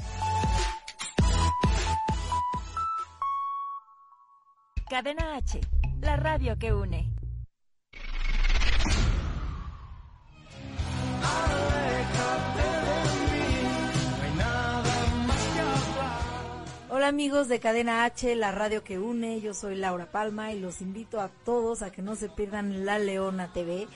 [4.89, 5.61] Cadena H,
[6.01, 7.16] la radio que une.
[17.07, 21.21] Amigos de Cadena H, la radio que une, yo soy Laura Palma y los invito
[21.21, 23.87] a todos a que no se pierdan La Leona TV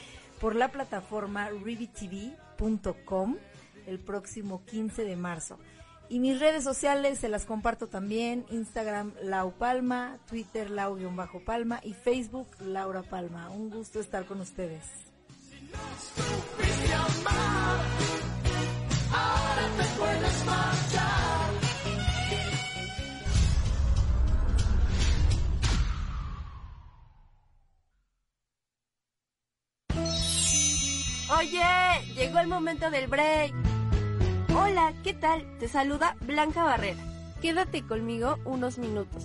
[0.40, 3.36] por la plataforma rivitv.com
[3.88, 5.58] el próximo 15 de marzo.
[6.08, 12.46] Y mis redes sociales se las comparto también, Instagram Lau Palma, Twitter Lau-Palma y Facebook
[12.60, 13.50] Laura Palma.
[13.50, 14.84] Un gusto estar con ustedes.
[31.38, 31.62] Oye,
[32.16, 33.54] llegó el momento del break.
[34.52, 35.58] Hola, ¿qué tal?
[35.58, 37.00] Te saluda Blanca Barrera.
[37.40, 39.24] Quédate conmigo unos minutos.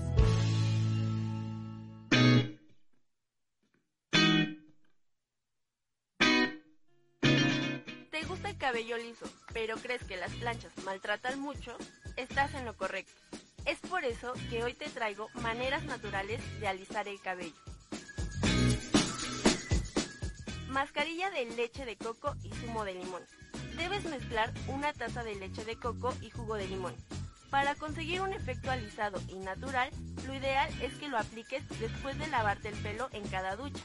[8.12, 11.76] ¿Te gusta el cabello liso, pero crees que las planchas maltratan mucho?
[12.18, 13.14] Estás en lo correcto.
[13.66, 17.56] Es por eso que hoy te traigo maneras naturales de alisar el cabello.
[20.76, 23.22] Mascarilla de leche de coco y zumo de limón.
[23.78, 26.94] Debes mezclar una taza de leche de coco y jugo de limón.
[27.50, 29.90] Para conseguir un efecto alisado y natural,
[30.28, 33.82] lo ideal es que lo apliques después de lavarte el pelo en cada ducha.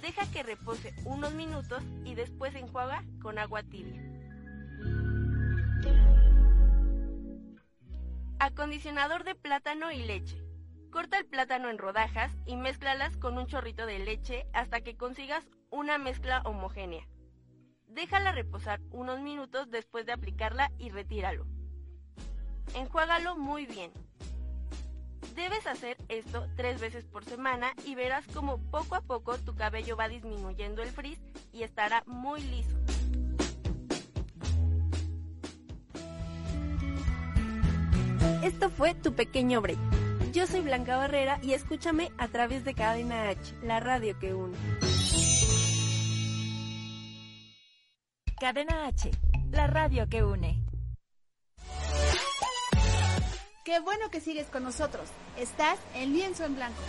[0.00, 4.02] Deja que repose unos minutos y después enjuaga con agua tibia.
[8.38, 10.42] Acondicionador de plátano y leche.
[10.90, 15.44] Corta el plátano en rodajas y mézclalas con un chorrito de leche hasta que consigas
[15.70, 17.06] una mezcla homogénea.
[17.86, 21.46] Déjala reposar unos minutos después de aplicarla y retíralo.
[22.74, 23.90] Enjuágalo muy bien.
[25.34, 29.96] Debes hacer esto tres veces por semana y verás como poco a poco tu cabello
[29.96, 31.20] va disminuyendo el frizz
[31.52, 32.76] y estará muy liso.
[38.42, 39.78] Esto fue tu pequeño break.
[40.32, 44.56] Yo soy Blanca Barrera y escúchame a través de Cadena H, la radio que une.
[48.40, 49.10] Cadena H,
[49.50, 50.62] la radio que une.
[53.64, 55.08] Qué bueno que sigues con nosotros.
[55.36, 56.80] Estás en lienzo en blanco.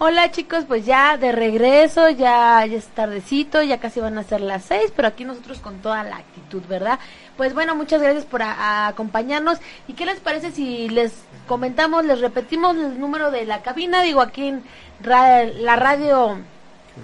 [0.00, 4.66] Hola chicos, pues ya de regreso, ya, es tardecito, ya casi van a ser las
[4.66, 7.00] seis, pero aquí nosotros con toda la actitud, ¿verdad?
[7.36, 9.58] Pues bueno, muchas gracias por acompañarnos.
[9.88, 11.14] ¿Y qué les parece si les
[11.48, 14.02] comentamos, les repetimos el número de la cabina?
[14.02, 14.62] Digo, aquí en
[15.02, 16.38] la radio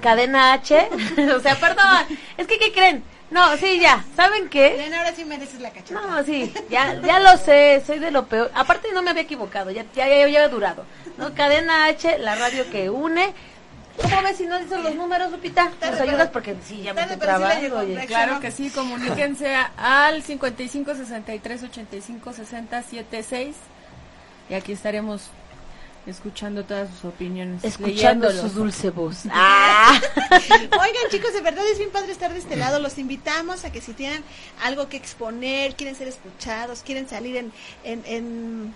[0.00, 0.88] Cadena H.
[1.36, 3.02] o sea, perdón, es que ¿qué creen?
[3.34, 4.04] No, sí, ya.
[4.14, 4.88] ¿Saben qué?
[4.96, 6.00] ahora sí mereces la cacheta.
[6.00, 8.48] No, sí, ya, ya lo sé, soy de lo peor.
[8.54, 10.84] Aparte no me había equivocado, ya, ya, ya había durado.
[11.18, 11.34] ¿no?
[11.34, 13.34] Cadena H, la radio que une.
[14.00, 15.72] ¿Cómo ves si no dicen los números, Lupita?
[15.80, 16.28] ¿Nos ayudas?
[16.28, 17.84] Porque sí, ya me estoy trabajando.
[18.06, 23.56] claro que sí, comuníquense al 55 63 85 60 76
[24.48, 25.30] y aquí estaremos
[26.06, 27.64] escuchando todas sus opiniones.
[27.64, 29.22] Escuchando su dulce voz.
[29.36, 30.00] Ah.
[30.30, 32.78] Oigan, chicos, de verdad es bien padre estar de este lado.
[32.78, 34.22] Los invitamos a que si tienen
[34.62, 38.72] algo que exponer, quieren ser escuchados, quieren salir en, en,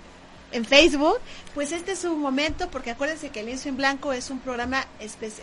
[0.53, 1.19] en, Facebook,
[1.55, 4.85] pues este es su momento, porque acuérdense que El Lienzo en Blanco es un programa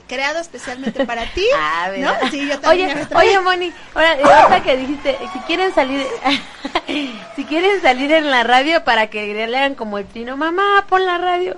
[0.07, 1.45] creado especialmente para ti.
[1.57, 2.31] Ah, ¿no?
[2.31, 6.05] Sí, yo oye, oye, Moni, ahora, que dijiste, si quieren salir,
[7.35, 11.17] si quieren salir en la radio para que lean como el trino, mamá, pon la
[11.17, 11.57] radio.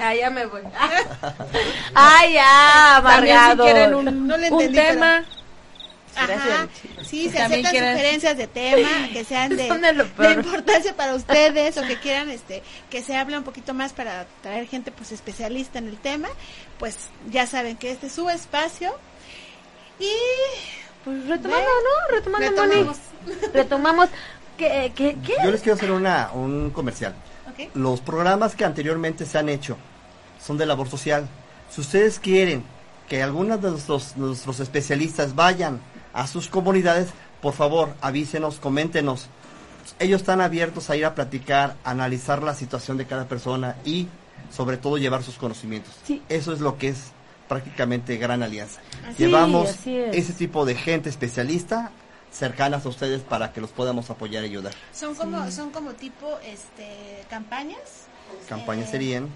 [0.00, 0.62] Ah, ya me voy.
[1.94, 3.64] Ah, ya, amargado.
[3.64, 5.24] Si quieren un, un tema.
[6.16, 6.68] Ajá.
[7.04, 9.68] Sí, se aceptan sugerencias de tema que sean de,
[10.18, 14.26] de, importancia para ustedes o que quieran este que se hable un poquito más para
[14.42, 16.28] traer gente pues especialista en el tema,
[16.78, 16.96] pues
[17.30, 18.92] ya saben que este es su espacio
[19.98, 20.12] y
[21.04, 22.16] pues retomando, ¿no?
[22.16, 22.96] Retomando, retomamos.
[23.52, 24.08] retomamos
[24.56, 27.14] que, que, Yo les quiero hacer una un comercial.
[27.74, 29.76] Los programas que anteriormente se han hecho
[30.44, 31.28] son de labor social.
[31.70, 32.64] Si ustedes quieren
[33.08, 35.80] que algunos de nuestros, nuestros especialistas vayan
[36.12, 37.08] a sus comunidades,
[37.40, 39.26] por favor, avísenos, coméntenos.
[39.98, 44.08] Ellos están abiertos a ir a platicar, analizar la situación de cada persona y
[44.50, 45.92] sobre todo llevar sus conocimientos.
[46.28, 47.12] Eso es lo que es
[47.48, 48.80] prácticamente Gran Alianza.
[49.18, 51.90] Llevamos ese tipo de gente especialista
[52.30, 54.72] cercanas a ustedes para que los podamos apoyar y ayudar.
[54.92, 58.06] Son como, son como tipo este, campañas.
[58.48, 59.28] Campañas eh, serían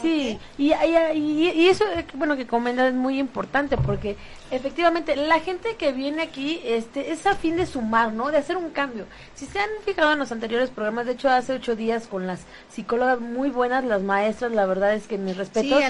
[0.00, 4.16] Sí, y, y, eso, eh, bueno, que comentas es muy importante porque
[4.50, 8.30] efectivamente la gente que viene aquí este, es a fin de sumar, ¿no?
[8.30, 9.06] De hacer un cambio.
[9.34, 12.40] Si se han fijado en los anteriores programas, de hecho hace ocho días con las
[12.68, 15.82] psicólogas muy buenas, las maestras, la verdad es que mis respetos,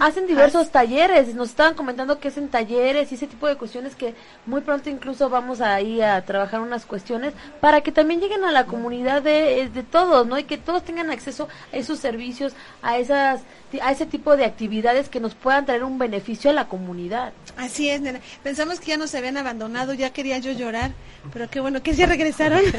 [0.00, 4.14] hacen diversos talleres, nos estaban comentando que hacen talleres y ese tipo de cuestiones que
[4.46, 8.52] muy pronto incluso vamos a ir a trabajar unas cuestiones para que también lleguen a
[8.52, 10.38] la comunidad de, de todos, ¿no?
[10.38, 13.42] Y que todos tengan acceso a esos servicios, a esas
[13.80, 17.32] a ese tipo de actividades que nos puedan traer un beneficio a la comunidad.
[17.56, 18.20] Así es, nena.
[18.42, 20.92] Pensamos que ya nos habían abandonado, ya quería yo llorar,
[21.32, 22.60] pero qué bueno que ya regresaron.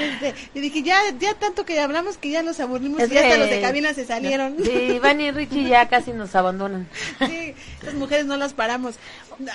[0.00, 3.50] Este, y dije, ya ya tanto que hablamos que ya nos aburrimos y hasta los
[3.50, 4.56] de cabina se salieron.
[4.62, 6.88] Sí, Iván y Richie ya casi nos abandonan.
[7.26, 8.96] sí, las mujeres no las paramos.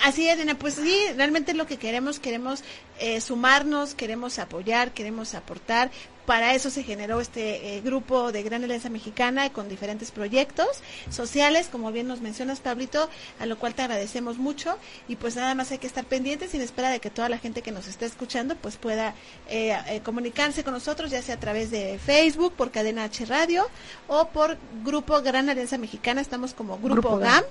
[0.04, 2.62] Así es, nena, pues sí, realmente lo que queremos, queremos
[2.98, 5.90] eh, sumarnos, queremos apoyar, queremos aportar,
[6.26, 10.66] para eso se generó este eh, grupo de Gran Alianza Mexicana con diferentes proyectos
[11.08, 13.08] sociales, como bien nos mencionas, Pablito,
[13.38, 14.76] a lo cual te agradecemos mucho.
[15.08, 17.62] Y pues nada más hay que estar pendientes sin espera de que toda la gente
[17.62, 19.14] que nos está escuchando pues pueda
[19.48, 23.66] eh, eh, comunicarse con nosotros, ya sea a través de Facebook, por Cadena H Radio
[24.08, 26.20] o por Grupo Gran Alianza Mexicana.
[26.20, 27.44] Estamos como Grupo, GAM.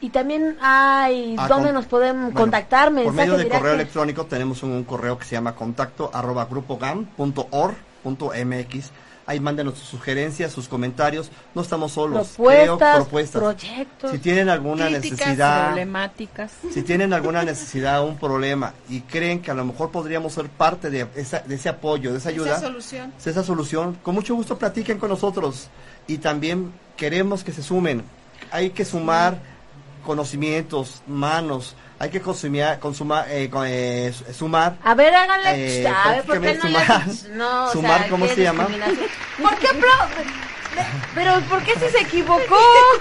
[0.00, 2.92] Y también hay, ah, ¿dónde nos pueden contactar?
[2.92, 8.90] Por medio de correo electrónico tenemos un, correo que se llama contacto arroba grupogam.org mx
[9.28, 11.30] Ahí mándenos sus sugerencias, sus comentarios.
[11.54, 12.28] No estamos solos.
[12.28, 13.42] Propuestas, propuestas.
[13.42, 14.10] proyectos.
[14.12, 15.66] Si tienen alguna necesidad.
[15.66, 16.50] Problemáticas.
[16.72, 20.88] Si tienen alguna necesidad, un problema y creen que a lo mejor podríamos ser parte
[20.88, 22.58] de, esa, de ese apoyo, de esa ayuda.
[22.58, 23.12] Solución.
[23.22, 23.98] Esa solución.
[24.02, 25.68] Con mucho gusto platiquen con nosotros.
[26.06, 28.04] Y también queremos que se sumen.
[28.50, 29.42] Hay que sumar
[30.06, 34.76] conocimientos, manos, hay que consumir, consumar, eh, eh, sumar.
[34.84, 35.92] A ver, háganle, eh,
[36.26, 38.68] ¿por qué no sumar, no, sumar ¿cómo se llama?
[39.42, 39.68] ¿Por qué
[41.14, 42.56] Pero ¿por qué si se equivocó?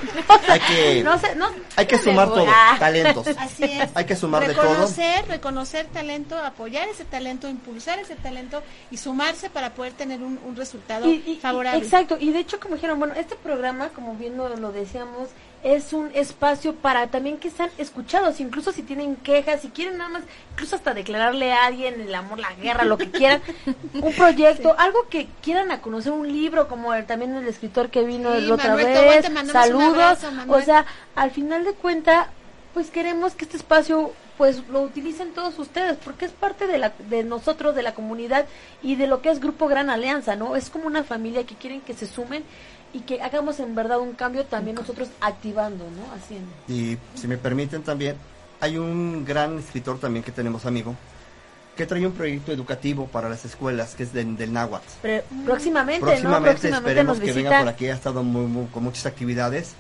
[0.48, 2.48] hay que, no sé, no, hay que sumar todo,
[2.80, 3.28] talentos.
[3.38, 3.90] Así es.
[3.94, 4.64] Hay que sumar de todo.
[4.64, 10.40] Reconocer, reconocer talento, apoyar ese talento, impulsar ese talento y sumarse para poder tener un,
[10.44, 11.06] un resultado
[11.40, 11.84] favorable.
[11.84, 15.30] exacto, y de hecho como dijeron, bueno, este programa, como bien lo, lo decíamos,
[15.64, 20.10] es un espacio para también que sean escuchados, incluso si tienen quejas, si quieren nada
[20.10, 23.42] más, incluso hasta declararle a alguien el amor, la guerra, lo que quieran,
[23.94, 28.34] un proyecto, algo que quieran a conocer, un libro, como también el escritor que vino
[28.34, 30.86] la otra vez, saludos, o sea,
[31.16, 32.30] al final de cuenta
[32.78, 36.94] pues queremos que este espacio pues lo utilicen todos ustedes, porque es parte de, la,
[37.10, 38.46] de nosotros, de la comunidad
[38.84, 40.56] y de lo que es Grupo Gran Alianza, ¿no?
[40.56, 42.44] Es como una familia que quieren que se sumen
[42.94, 46.14] y que hagamos en verdad un cambio también nosotros activando, ¿no?
[46.16, 46.50] Haciendo.
[46.68, 48.16] Y si me permiten también,
[48.60, 50.96] hay un gran escritor también que tenemos amigo,
[51.76, 54.88] que trae un proyecto educativo para las escuelas, que es del náhuatl.
[55.46, 59.74] próximamente, próximamente, esperemos que venga por aquí, ha estado muy, con muchas actividades,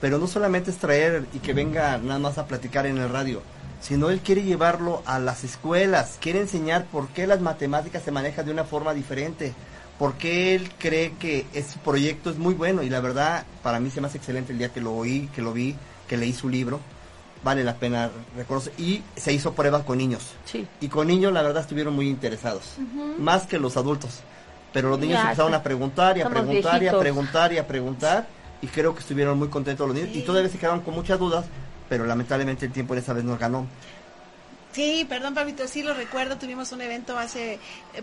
[0.00, 3.40] pero no solamente es traer y que venga nada más a platicar en el radio,
[3.80, 8.44] sino él quiere llevarlo a las escuelas, quiere enseñar por qué las matemáticas se manejan
[8.44, 9.54] de una forma diferente,
[9.98, 14.00] porque él cree que ese proyecto es muy bueno y la verdad para mí se
[14.00, 15.74] me hace excelente el día que lo oí, que lo vi,
[16.08, 16.80] que leí su libro.
[17.44, 18.72] Vale la pena reconocer.
[18.78, 20.34] Y se hizo pruebas con niños.
[20.44, 20.66] Sí.
[20.80, 22.64] Y con niños la verdad estuvieron muy interesados.
[23.18, 24.20] Más que los adultos.
[24.72, 28.26] Pero los niños empezaron a preguntar y a preguntar y a preguntar y a preguntar.
[28.60, 30.10] Y creo que estuvieron muy contentos los niños.
[30.14, 31.44] Y todavía se quedaron con muchas dudas.
[31.88, 33.66] Pero lamentablemente el tiempo de esa vez nos ganó.
[34.78, 36.38] Sí, perdón, Pabito, sí lo recuerdo.
[36.38, 37.58] Tuvimos un evento hace eh,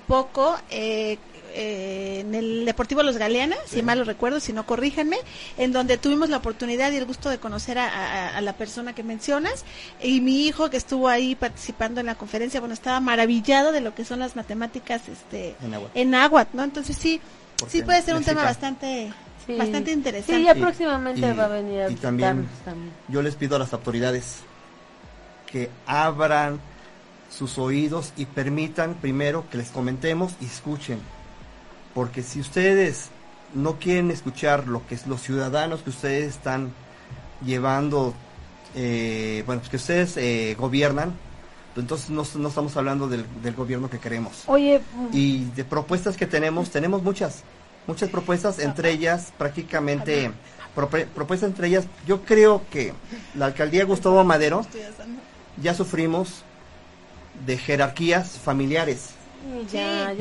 [0.06, 1.18] poco eh,
[1.54, 5.16] eh, en el Deportivo Los Galeanas, si mal lo recuerdo, si no corríjanme,
[5.58, 9.64] en donde tuvimos la oportunidad y el gusto de conocer a, la persona que mencionas.
[10.04, 13.96] Y mi hijo que estuvo ahí participando en la conferencia, bueno, estaba maravillado de lo
[13.96, 15.56] que son las matemáticas este,
[15.94, 16.62] en agua, ¿no?
[16.62, 17.22] Entonces sí,
[17.70, 19.14] sí puede ser un tema bastante...
[19.48, 20.40] Bastante interesante.
[20.40, 22.50] Sí, ya próximamente va a venir a y también,
[23.08, 24.40] yo les pido a las autoridades
[25.56, 26.60] que abran
[27.32, 31.00] sus oídos y permitan primero que les comentemos y escuchen
[31.96, 33.08] porque si ustedes
[33.56, 36.74] no quieren escuchar lo que es los ciudadanos que ustedes están
[37.44, 38.14] llevando,
[38.76, 41.14] eh, bueno, pues que ustedes eh, gobiernan,
[41.74, 43.26] pues entonces no, no estamos hablando del,
[43.56, 44.44] gobierno que queremos.
[44.48, 44.82] Oye.
[45.14, 47.44] Y de propuestas que tenemos, tenemos muchas,
[47.88, 50.32] muchas propuestas, entre ellas prácticamente,
[50.76, 52.94] propuestas entre ellas, yo creo que
[53.36, 54.66] la alcaldía Gustavo Madero
[55.62, 56.44] ya sufrimos
[57.46, 59.10] de jerarquías familiares.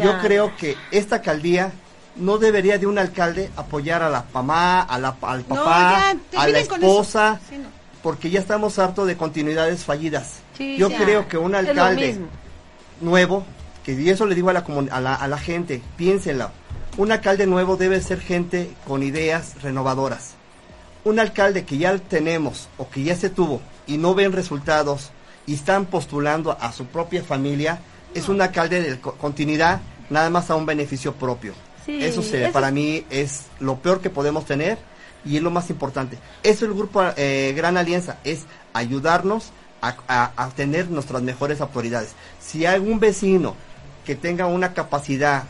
[0.03, 1.73] Yo creo que esta alcaldía
[2.17, 6.59] no debería de un alcalde apoyar a la mamá, a la, al papá, a la
[6.59, 7.41] esposa,
[8.03, 10.41] porque ya estamos hartos de continuidades fallidas.
[10.59, 12.19] yo creo que un alcalde
[13.01, 13.45] nuevo,
[13.85, 16.51] que y eso le digo a la, a la, a la gente, piénsenlo,
[16.97, 20.35] un alcalde nuevo debe ser gente con ideas renovadoras.
[21.05, 25.11] Un alcalde que ya tenemos o que ya se tuvo y no ven resultados
[25.47, 27.81] y están postulando a su propia familia,
[28.15, 29.81] es un alcalde de continuidad
[30.11, 31.55] nada más a un beneficio propio.
[31.87, 34.79] eso, se, para mí es lo peor que podemos tener
[35.25, 36.19] y es lo más importante.
[36.43, 42.13] Eso es el grupo eh, Gran Alianza, es ayudarnos a, tener nuestras mejores autoridades.
[42.41, 43.55] Si hay un vecino
[44.07, 45.45] que tenga una capacidad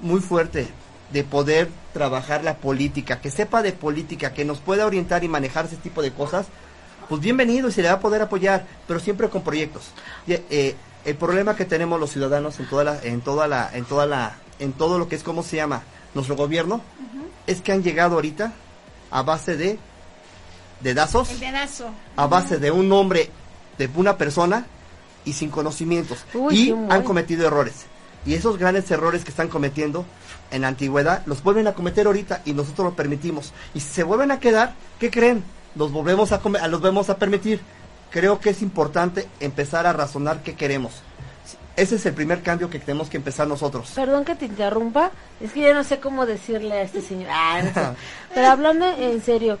[0.00, 0.68] muy fuerte
[1.12, 5.66] de poder trabajar la política, que sepa de política, que nos pueda orientar y manejar
[5.66, 6.46] ese tipo de cosas,
[7.08, 9.90] pues bienvenido y se le va a poder apoyar, pero siempre con proyectos.
[10.26, 10.74] Eh,
[11.04, 14.36] el problema que tenemos los ciudadanos en toda la, en toda la, en toda la,
[14.58, 15.82] en todo lo que es cómo se llama
[16.14, 16.80] nuestro gobierno,
[17.46, 18.52] es que han llegado ahorita
[19.10, 19.78] a base de
[20.80, 21.28] dedazos,
[22.16, 23.30] a base de un nombre
[23.78, 24.66] de una persona
[25.24, 27.86] y sin conocimientos y han cometido errores.
[28.26, 30.06] Y esos grandes errores que están cometiendo
[30.50, 33.52] en la antigüedad los vuelven a cometer ahorita y nosotros lo permitimos.
[33.74, 35.44] Y si se vuelven a quedar, ¿qué creen?
[35.74, 37.60] Los volvemos a, los vamos a permitir
[38.14, 41.02] creo que es importante empezar a razonar qué queremos.
[41.74, 43.90] Ese es el primer cambio que tenemos que empezar nosotros.
[43.92, 45.10] Perdón que te interrumpa,
[45.40, 47.28] es que yo no sé cómo decirle a este señor.
[47.32, 47.94] Ah,
[48.34, 49.58] Pero hablando en serio,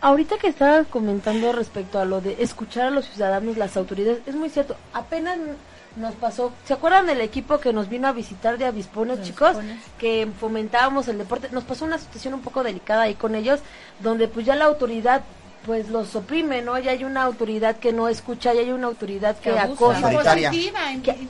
[0.00, 4.34] ahorita que estaba comentando respecto a lo de escuchar a los ciudadanos, las autoridades, es
[4.34, 4.76] muy cierto.
[4.94, 5.36] Apenas
[5.96, 9.56] nos pasó, ¿se acuerdan del equipo que nos vino a visitar de Avispones, chicos?
[9.98, 11.48] Que fomentábamos el deporte.
[11.52, 13.60] Nos pasó una situación un poco delicada ahí con ellos,
[14.00, 15.22] donde pues ya la autoridad
[15.64, 16.78] pues los oprime, ¿no?
[16.78, 20.12] Y hay una autoridad que no escucha, y hay una autoridad que, acosa.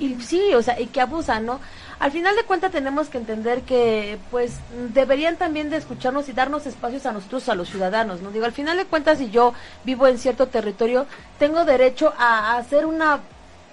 [0.00, 1.60] y, sí, o sea, y que abusa, ¿no?
[2.00, 4.58] Al final de cuentas tenemos que entender que, pues,
[4.92, 8.30] deberían también de escucharnos y darnos espacios a nosotros, a los ciudadanos, ¿no?
[8.30, 9.54] Digo, al final de cuentas, si yo
[9.84, 11.06] vivo en cierto territorio,
[11.38, 13.20] tengo derecho a, hacer una,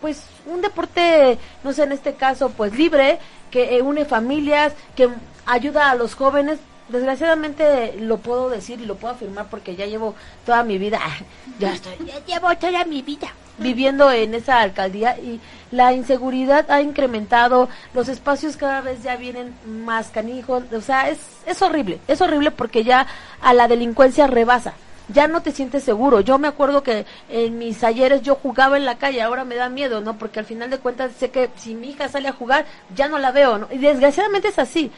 [0.01, 3.19] pues, un deporte, no sé, en este caso, pues, libre,
[3.51, 5.09] que eh, une familias, que
[5.45, 10.15] ayuda a los jóvenes, desgraciadamente lo puedo decir y lo puedo afirmar porque ya llevo
[10.45, 10.99] toda mi vida,
[11.59, 15.39] ya estoy, ya llevo toda mi vida viviendo en esa alcaldía y
[15.71, 21.19] la inseguridad ha incrementado, los espacios cada vez ya vienen más canijos, o sea, es,
[21.45, 23.05] es horrible, es horrible porque ya
[23.41, 24.73] a la delincuencia rebasa
[25.13, 26.21] ya no te sientes seguro.
[26.21, 29.69] Yo me acuerdo que en mis ayeres yo jugaba en la calle, ahora me da
[29.69, 30.17] miedo, ¿no?
[30.17, 33.17] Porque al final de cuentas sé que si mi hija sale a jugar, ya no
[33.17, 33.67] la veo, ¿no?
[33.71, 34.91] Y desgraciadamente es así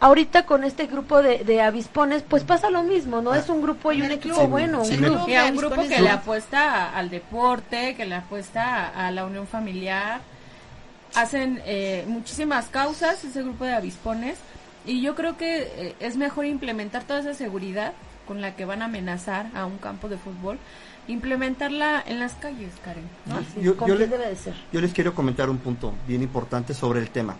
[0.00, 3.34] ahorita con este grupo de, de avispones, pues pasa lo mismo, ¿no?
[3.34, 4.82] Es un grupo y un equipo bueno.
[4.82, 9.46] un, grupo, un grupo que le apuesta al deporte, que le apuesta a, la unión
[9.46, 10.20] familiar.
[11.14, 14.38] Hacen eh, muchísimas causas ese grupo de avispones
[14.86, 17.92] y yo creo que eh, es mejor implementar toda esa seguridad
[18.30, 20.56] con la que van a amenazar a un campo de fútbol
[21.08, 23.02] implementarla en las calles, Karen.
[23.60, 23.74] yo,
[24.72, 27.34] yo les quiero comentar un punto bien importante sobre el tema.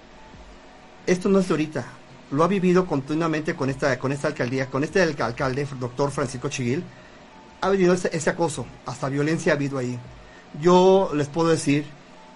[1.07, 1.85] Esto no es de ahorita,
[2.33, 6.83] lo ha vivido continuamente con esta, con esta alcaldía, con este alcalde, doctor Francisco Chiguil,
[7.61, 9.97] ha venido ese, acoso, hasta violencia ha habido ahí.
[10.61, 11.85] Yo les puedo decir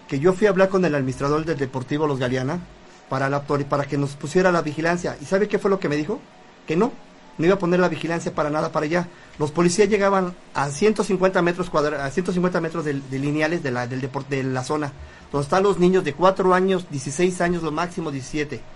[0.06, 2.60] que yo fui a hablar con el administrador del Deportivo Los Galeana
[3.08, 5.16] para, la, para que nos pusiera la vigilancia.
[5.20, 6.20] ¿Y sabe qué fue lo que me dijo?
[6.68, 6.92] Que no,
[7.38, 9.08] no iba a poner la vigilancia para nada para allá.
[9.38, 14.08] Los policías llegaban a 150 metros cuadrados, a 150 metros de, lineales de la, del
[14.28, 14.92] de la zona,
[15.32, 18.74] donde están los niños de 4 años, 16 años, lo máximo 17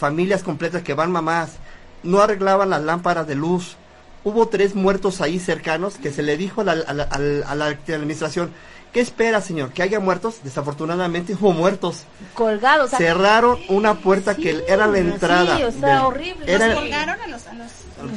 [0.00, 1.58] familias completas que van mamás,
[2.02, 3.76] no arreglaban las lámparas de luz.
[4.24, 8.50] Hubo tres muertos ahí cercanos que se le dijo a la, administración,
[8.92, 9.72] ¿qué espera, señor?
[9.72, 10.40] ¿Que haya muertos?
[10.42, 12.04] Desafortunadamente hubo muertos.
[12.34, 12.90] Colgados.
[12.90, 15.56] Cerraron una puerta que era la entrada.
[15.56, 16.46] Sí, o sea, horrible.
[16.74, 17.42] colgaron a los,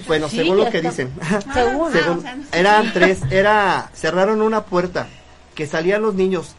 [0.08, 1.12] Bueno, según lo que dicen.
[1.54, 1.92] según,
[2.52, 5.08] eran tres, era, cerraron una puerta
[5.56, 6.56] que salían los niños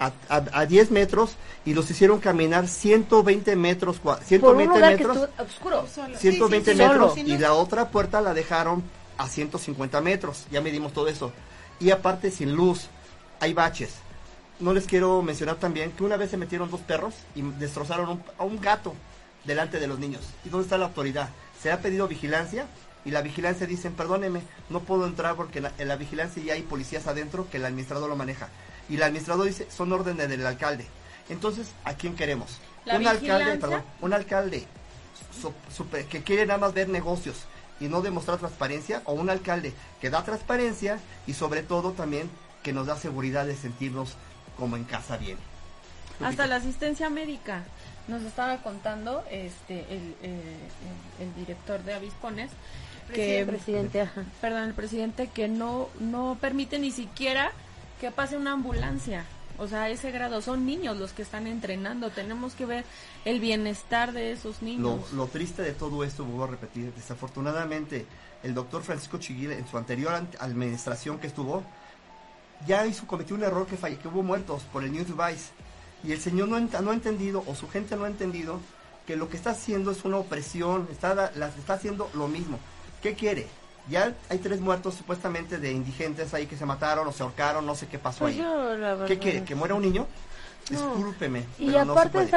[0.00, 5.86] a, a, 10 metros y los hicieron caminar 120 metros, 120 metros, oscuro.
[6.16, 8.82] 120 metros y la otra puerta la dejaron
[9.16, 11.32] a 150 metros, ya medimos todo eso.
[11.80, 12.88] Y aparte sin luz,
[13.40, 13.94] hay baches.
[14.60, 18.44] No les quiero mencionar también que una vez se metieron dos perros y destrozaron a
[18.44, 18.94] un gato
[19.44, 20.22] delante de los niños.
[20.44, 21.28] ¿Y dónde está la autoridad?
[21.62, 22.66] Se ha pedido vigilancia
[23.04, 27.06] y la vigilancia dicen, perdóneme, no puedo entrar porque en la vigilancia ya hay policías
[27.06, 28.48] adentro que el administrador lo maneja
[28.88, 30.86] y el administrador dice son órdenes del alcalde.
[31.28, 32.58] Entonces, ¿a quién queremos?
[32.86, 34.66] un alcalde, perdón, un alcalde
[36.10, 37.36] que quiere nada más ver negocios
[37.80, 42.30] y no demostrar transparencia o un alcalde que da transparencia y sobre todo también
[42.62, 44.14] que nos da seguridad de sentirnos
[44.56, 45.38] como en casa bien.
[46.20, 47.64] Hasta la asistencia médica.
[48.08, 52.50] Nos estaba contando este el, el, director de Avispones
[53.12, 54.08] que presidente,
[54.40, 57.52] perdón, el presidente que no no permite ni siquiera
[58.00, 59.24] que pase una ambulancia.
[59.58, 62.10] O sea, a ese grado son niños los que están entrenando.
[62.10, 62.84] Tenemos que ver
[63.24, 65.12] el bienestar de esos niños.
[65.12, 68.06] Lo, triste de todo esto, vuelvo a repetir, desafortunadamente
[68.44, 71.64] el doctor Francisco Chiguil en su anterior administración que estuvo,
[72.66, 75.50] ya hizo, cometió un error que, falle, que hubo muertos por el News Device.
[76.04, 78.60] Y el señor no, no ha entendido, o su gente no ha entendido,
[79.06, 82.58] que lo que está haciendo es una opresión, está, las, está haciendo lo mismo.
[83.02, 83.46] ¿Qué quiere?
[83.88, 87.74] Ya hay tres muertos supuestamente de indigentes ahí que se mataron o se ahorcaron, no
[87.74, 89.06] sé qué pasó pues ahí.
[89.06, 89.44] ¿Qué quiere?
[89.44, 90.06] ¿Que muera un niño?
[90.68, 91.46] Discúlpeme.
[91.58, 92.28] Y aparte,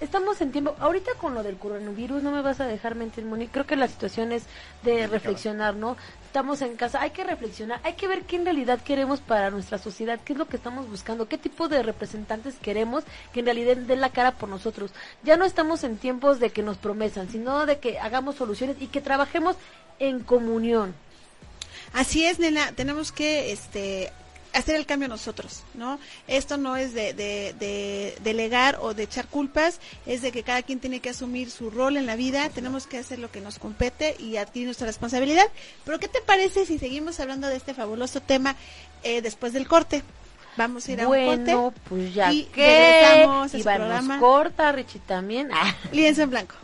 [0.00, 3.48] estamos en tiempo, ahorita con lo del coronavirus, no me vas a dejar mentir, Moni,
[3.48, 4.44] creo que la situación es
[4.82, 5.96] de reflexionar, ¿no?
[6.34, 9.78] Estamos en casa, hay que reflexionar, hay que ver qué en realidad queremos para nuestra
[9.78, 13.76] sociedad, qué es lo que estamos buscando, qué tipo de representantes queremos que en realidad
[13.76, 14.90] den la cara por nosotros.
[15.22, 18.88] Ya no estamos en tiempos de que nos promesan, sino de que hagamos soluciones y
[18.88, 19.54] que trabajemos
[20.00, 20.96] en comunión.
[21.92, 24.12] Así es, nena, tenemos que este
[24.54, 25.98] hacer el cambio nosotros, ¿no?
[26.28, 30.80] Esto no es de, de, delegar o de echar culpas, es de que cada quien
[30.80, 34.16] tiene que asumir su rol en la vida, tenemos que hacer lo que nos compete
[34.18, 35.46] y adquirir nuestra responsabilidad.
[35.84, 38.56] Pero ¿qué te parece si seguimos hablando de este fabuloso tema
[39.02, 40.02] eh, después del corte?
[40.56, 41.80] Vamos a ir a un corte.
[41.88, 44.20] pues ya y que regresamos a programa.
[44.20, 45.50] corta, Richie también.
[45.92, 46.54] Lienzo en blanco.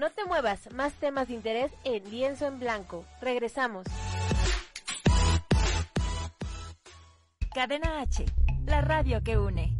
[0.00, 3.04] No te muevas, más temas de interés en lienzo en blanco.
[3.20, 3.84] Regresamos.
[7.52, 8.24] Cadena H,
[8.64, 9.79] la radio que une.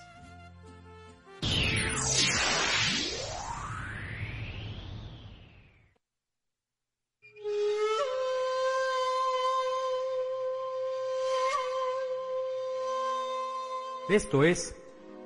[14.11, 14.75] Esto es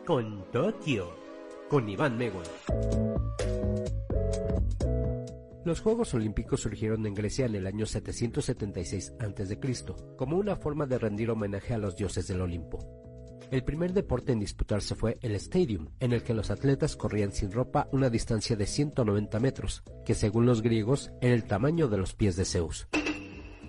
[0.05, 1.09] Con Tokio,
[1.71, 2.43] con Iván Megon.
[5.63, 9.59] Los Juegos Olímpicos surgieron en Grecia en el año 776 a.C.,
[10.15, 12.77] como una forma de rendir homenaje a los dioses del Olimpo.
[13.49, 17.51] El primer deporte en disputarse fue el Stadium, en el que los atletas corrían sin
[17.51, 22.13] ropa una distancia de 190 metros, que según los griegos era el tamaño de los
[22.13, 22.87] pies de Zeus.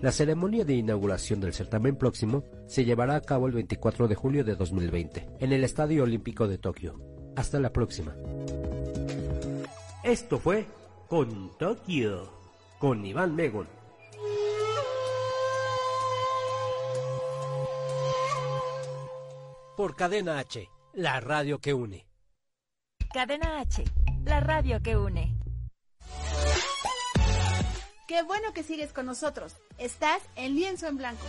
[0.03, 4.45] La ceremonia de inauguración del certamen próximo se llevará a cabo el 24 de julio
[4.45, 7.01] de 2020 en el Estadio Olímpico de Tokio.
[7.35, 8.15] Hasta la próxima.
[10.05, 10.67] Esto fue
[11.09, 12.31] Con Tokio,
[12.79, 13.67] con Iván Megon.
[19.77, 22.07] Por Cadena H, la radio que une.
[23.13, 23.85] Cadena H,
[24.25, 25.36] la radio que une.
[28.07, 29.57] Qué bueno que sigues con nosotros.
[29.79, 31.27] Estás en lienzo en blanco.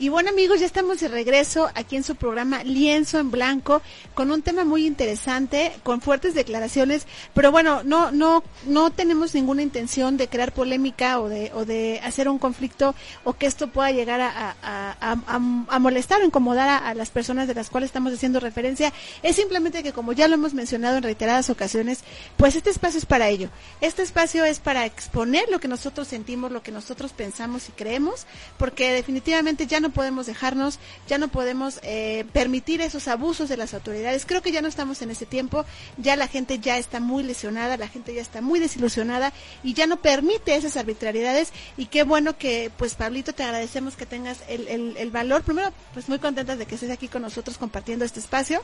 [0.00, 3.82] Y bueno amigos, ya estamos de regreso aquí en su programa Lienzo en Blanco
[4.14, 9.60] con un tema muy interesante, con fuertes declaraciones, pero bueno, no no no tenemos ninguna
[9.60, 12.94] intención de crear polémica o de o de hacer un conflicto
[13.24, 17.68] o que esto pueda llegar a, a, molestar o incomodar a, las personas de las
[17.68, 18.94] cuales estamos haciendo referencia.
[19.22, 22.04] Es simplemente que como ya lo hemos mencionado en reiteradas ocasiones,
[22.38, 23.50] pues este espacio es para ello.
[23.82, 28.24] Este espacio es para exponer lo que nosotros sentimos, lo que nosotros pensamos y creemos,
[28.56, 30.78] porque definitivamente ya no podemos dejarnos,
[31.08, 34.26] ya no podemos eh, permitir esos abusos de las autoridades.
[34.26, 35.64] Creo que ya no estamos en ese tiempo,
[35.96, 39.32] ya la gente ya está muy lesionada, la gente ya está muy desilusionada
[39.62, 44.06] y ya no permite esas arbitrariedades y qué bueno que, pues Pablito, te agradecemos que
[44.06, 45.42] tengas el, el, valor.
[45.42, 48.62] Primero, pues muy contentas de que estés aquí con nosotros compartiendo este espacio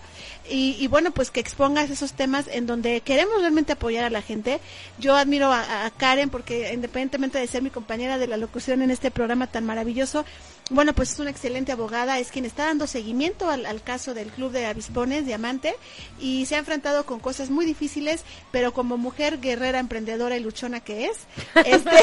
[0.49, 4.61] y, bueno, pues que expongas esos temas en donde queremos realmente apoyar a la gente.
[4.99, 9.11] Yo admiro a Karen porque independientemente de ser mi compañera de la locución en este
[9.11, 10.25] programa tan maravilloso,
[10.71, 14.53] bueno, pues es una excelente abogada, es quien está dando seguimiento al, caso del Club
[14.53, 15.75] de Avispones, Diamante,
[16.21, 20.81] y se ha enfrentado con cosas muy difíciles, pero como mujer guerrera, emprendedora y luchona
[20.81, 21.17] que es,
[21.65, 21.91] este...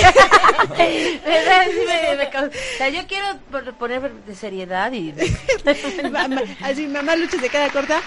[2.91, 3.37] yo quiero
[3.77, 5.13] poner de seriedad y...
[6.63, 8.01] así, mamá lucha de cada corta.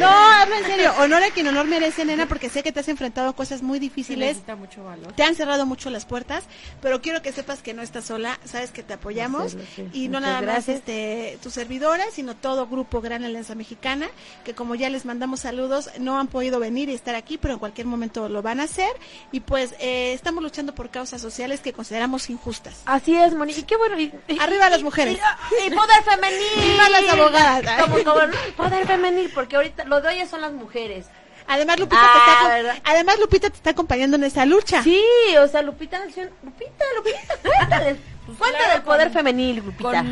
[0.00, 0.92] no, no, en serio.
[0.98, 3.78] Honor a quien honor merece, nena, porque sé que te has enfrentado a cosas muy
[3.78, 4.38] difíciles.
[4.58, 5.12] mucho valor.
[5.12, 6.44] Te han cerrado mucho las puertas,
[6.80, 9.54] pero quiero que sepas que no estás sola, sabes que te apoyamos
[9.92, 14.08] y no nada más este tu servidora, sino todo grupo Gran Alianza Mexicana,
[14.44, 17.60] que como ya les mandamos saludos, no han podido venir y estar aquí, pero en
[17.60, 18.88] cualquier momento lo van a hacer
[19.30, 22.80] y pues eh, estamos luchando por causas sociales que consideramos injustas.
[22.86, 23.96] Así es, Moni, y qué bueno.
[24.40, 25.18] Arriba las mujeres.
[25.66, 26.40] Y, poder femenil.
[26.72, 27.82] Viva las abogadas.
[28.04, 28.20] Como,
[28.56, 31.06] poder femenil, porque ahorita lo de hoy son las mujeres.
[31.48, 34.82] Además Lupita, te está, ah, además Lupita te está acompañando en esa lucha.
[34.82, 35.00] Sí,
[35.40, 40.04] o sea, Lupita, Lupita, Lupita, cuéntales, pues cuéntale del poder femenil, Lupita.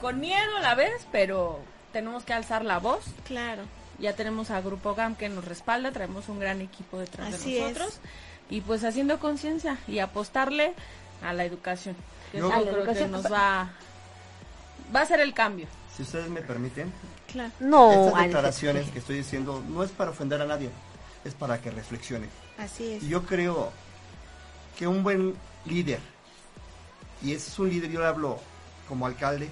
[0.00, 1.60] Con, miedo a la vez, pero
[1.92, 3.04] tenemos que alzar la voz.
[3.26, 3.62] Claro.
[3.98, 8.00] Ya tenemos a Grupo GAM que nos respalda, traemos un gran equipo detrás de nosotros.
[8.50, 10.74] Y pues haciendo conciencia y apostarle
[11.22, 11.96] a la educación.
[12.32, 13.70] Que yo, creo que nos va,
[14.94, 15.66] va a ser el cambio.
[15.96, 16.92] Si ustedes me permiten,
[17.60, 20.70] no, estas declaraciones que estoy diciendo no es para ofender a nadie,
[21.24, 22.28] es para que reflexione.
[22.58, 23.08] Así es.
[23.08, 23.72] yo creo
[24.78, 25.34] que un buen
[25.64, 26.00] líder,
[27.24, 28.38] y ese es un líder, yo le hablo
[28.88, 29.48] como alcalde,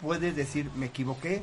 [0.00, 1.42] puede decir, me equivoqué,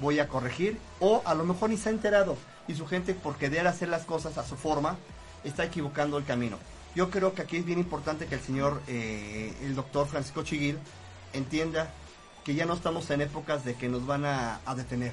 [0.00, 2.36] voy a corregir, o a lo mejor ni se ha enterado,
[2.66, 4.96] y su gente, por querer hacer las cosas a su forma,
[5.44, 6.58] está equivocando el camino.
[6.94, 10.78] Yo creo que aquí es bien importante que el señor, eh, el doctor Francisco Chiguil,
[11.32, 11.90] entienda
[12.44, 15.12] que ya no estamos en épocas de que nos van a, detener.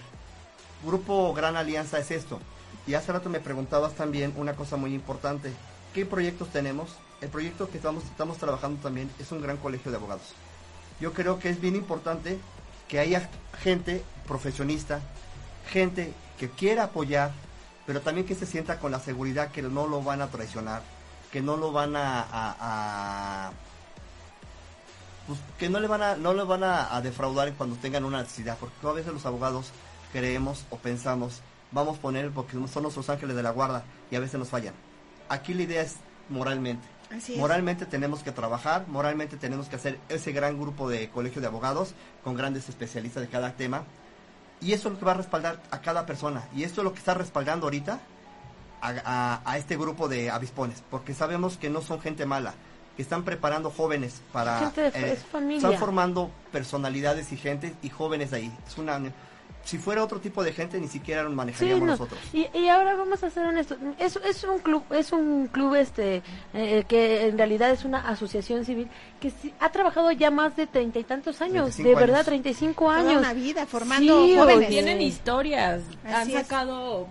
[0.84, 2.40] Grupo Gran Alianza es esto.
[2.88, 5.52] Y hace rato me preguntabas también una cosa muy importante.
[5.94, 6.96] ¿Qué proyectos tenemos?
[7.22, 8.04] El proyecto que estamos,
[8.38, 10.34] trabajando también es un gran colegio de abogados.
[11.00, 12.40] Yo creo que es bien importante
[12.88, 13.30] que haya
[13.62, 15.00] gente profesionista,
[15.70, 17.32] gente que quiera apoyar,
[17.86, 20.82] pero también que se sienta con la seguridad que no lo van a traicionar,
[21.32, 23.52] que no lo van a
[25.32, 28.58] pues, que no le van a no le van a, defraudar cuando tengan una necesidad,
[28.60, 29.72] porque a veces los abogados
[30.12, 31.40] creemos o pensamos,
[31.72, 34.74] vamos a poner porque son nuestros ángeles de la guarda y a veces nos fallan.
[35.30, 35.96] Aquí la idea es
[36.28, 36.86] moralmente.
[37.38, 41.94] Moralmente tenemos que trabajar, moralmente tenemos que hacer ese gran grupo de colegio de abogados
[42.24, 43.84] con grandes especialistas de cada tema.
[44.62, 46.48] Y eso es lo que va a respaldar a cada persona.
[46.56, 48.00] Y esto es lo que está respaldando ahorita
[48.82, 52.54] a, a este grupo de avispones, porque sabemos que no son gente mala,
[52.96, 54.60] que están preparando jóvenes para...
[54.60, 55.18] Gente de, eh,
[55.56, 58.52] están formando personalidades y gente y jóvenes ahí.
[58.68, 59.00] Es una,
[59.64, 62.20] si fuera otro tipo de gente ni siquiera nos manejaríamos nosotros.
[62.34, 66.22] Y, y, ahora vamos a hacer honestos, es, es un club, es un club este
[66.54, 68.88] eh, que en realidad es una asociación civil
[69.20, 72.90] que ha trabajado ya más de treinta y tantos años, de verdad, treinta y cinco
[72.90, 73.18] años.
[73.18, 74.70] una vida formando jóvenes.
[74.70, 77.08] Tienen historias, han sacado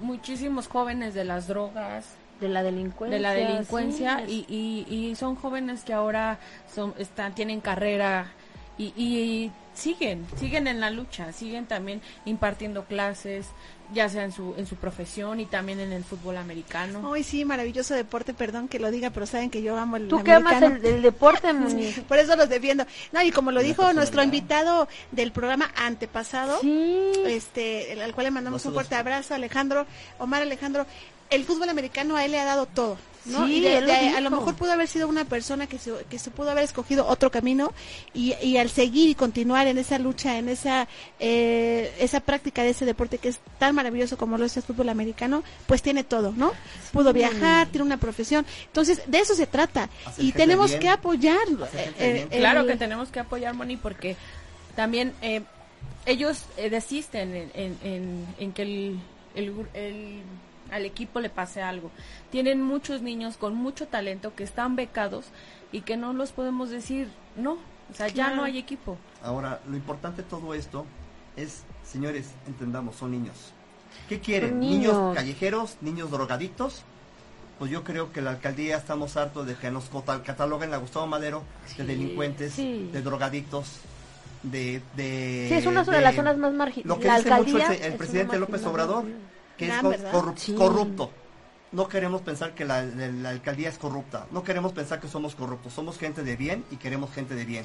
[0.00, 2.06] muchísimos jóvenes de las drogas.
[2.40, 6.40] De la delincuencia de la delincuencia y, y, y, son jóvenes que ahora
[6.74, 8.32] son están tienen carrera
[8.76, 13.46] y, y siguen, siguen en la lucha, siguen también impartiendo clases,
[13.92, 17.08] ya sea en su, en su profesión y también en el fútbol americano.
[17.08, 20.22] Hoy sí, maravilloso deporte, perdón que lo diga, pero saben que yo amo el ¿Tú
[20.22, 21.48] qué amas el, deporte,
[22.08, 22.86] Por eso los defiendo.
[23.12, 26.60] No, y como lo dijo nuestro invitado del programa antepasado,
[27.26, 29.86] este, al cual le mandamos un fuerte abrazo, Alejandro,
[30.18, 30.86] Omar Alejandro,
[31.30, 32.96] el fútbol americano a él le ha dado todo.
[33.26, 33.48] ¿No?
[33.48, 36.64] y a lo mejor pudo haber sido una persona que se, que se pudo haber
[36.64, 37.72] escogido otro camino
[38.12, 42.70] y, y al seguir y continuar en esa lucha, en esa, eh, esa práctica de
[42.70, 46.32] ese deporte que es tan maravilloso como lo es el fútbol americano, pues tiene todo,
[46.36, 46.52] ¿no?
[46.92, 48.44] Pudo viajar, tiene una profesión.
[48.66, 49.88] Entonces, de eso se trata.
[50.18, 51.66] y tenemos que apoyarlo.
[51.66, 54.16] Eh, eh, claro que tenemos que apoyar, Moni, porque
[54.76, 55.12] también
[56.06, 58.98] ellos desisten en, en, en, que el,
[59.34, 60.22] el
[60.74, 61.90] al equipo le pase algo.
[62.30, 65.26] Tienen muchos niños con mucho talento que están becados
[65.70, 68.98] y que no los podemos decir, no, o sea, ya no hay equipo.
[69.22, 70.84] Ahora, lo importante de todo esto
[71.36, 73.52] es, señores, entendamos, son niños.
[74.08, 74.58] ¿Qué quieren?
[74.58, 75.14] Niños.
[75.14, 76.82] callejeros, niños drogadictos.
[77.60, 79.88] Pues yo creo que la alcaldía estamos hartos de que nos
[80.24, 81.44] cataloguen a Gustavo Madero
[81.78, 83.78] de delincuentes, de drogadictos,
[84.42, 85.46] de, de...
[85.48, 86.86] Sí, es una de, las zonas más marginales.
[86.86, 89.04] Lo que dice mucho el presidente López Obrador,
[89.56, 91.10] que es corrupto.
[91.72, 92.78] No queremos pensar que la,
[93.28, 94.26] alcaldía es corrupta.
[94.30, 95.72] No queremos pensar que somos corruptos.
[95.72, 97.64] Somos gente de bien y queremos gente de bien.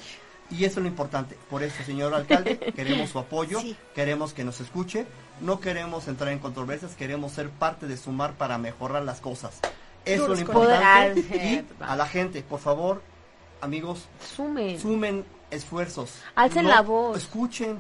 [0.50, 1.38] Y eso es lo importante.
[1.50, 3.62] Por eso, señor alcalde, queremos su apoyo,
[3.94, 5.06] queremos que nos escuche,
[5.42, 9.60] no queremos entrar en controversias, queremos ser parte de sumar para mejorar las cosas.
[10.06, 11.20] Eso es lo importante.
[11.20, 13.04] Y a la gente, por favor,
[13.62, 16.20] amigos, sumen, sumen esfuerzos.
[16.34, 17.16] Alcen la voz.
[17.18, 17.80] Escuchen,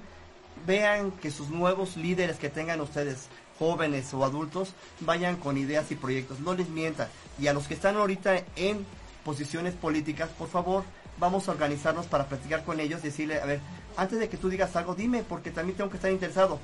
[0.68, 3.30] vean que sus nuevos líderes que tengan ustedes
[3.60, 7.10] jóvenes o adultos vayan con ideas y proyectos, no les mientan.
[7.38, 8.86] Y a los que están ahorita en
[9.26, 10.86] posiciones políticas, por favor,
[11.20, 13.60] vamos a organizarnos para platicar con ellos, decirle, a ver,
[13.98, 16.60] antes de que tú digas algo, dime, porque también tengo que estar interesado.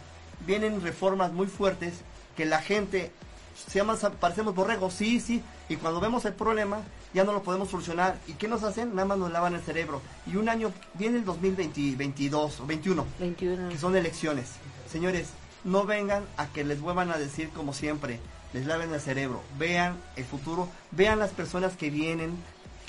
[0.47, 1.95] Vienen reformas muy fuertes
[2.37, 3.11] que la gente,
[3.67, 6.79] se llama, parecemos borregos, sí, sí, y cuando vemos el problema,
[7.13, 8.17] ya no lo podemos solucionar.
[8.27, 8.95] ¿Y qué nos hacen?
[8.95, 10.01] Nada más nos lavan el cerebro.
[10.27, 14.51] Y un año, viene el 2022 o 21, 21, que son elecciones.
[14.89, 15.29] Señores,
[15.65, 18.19] no vengan a que les vuelvan a decir como siempre,
[18.53, 22.37] les laven el cerebro, vean el futuro, vean las personas que vienen,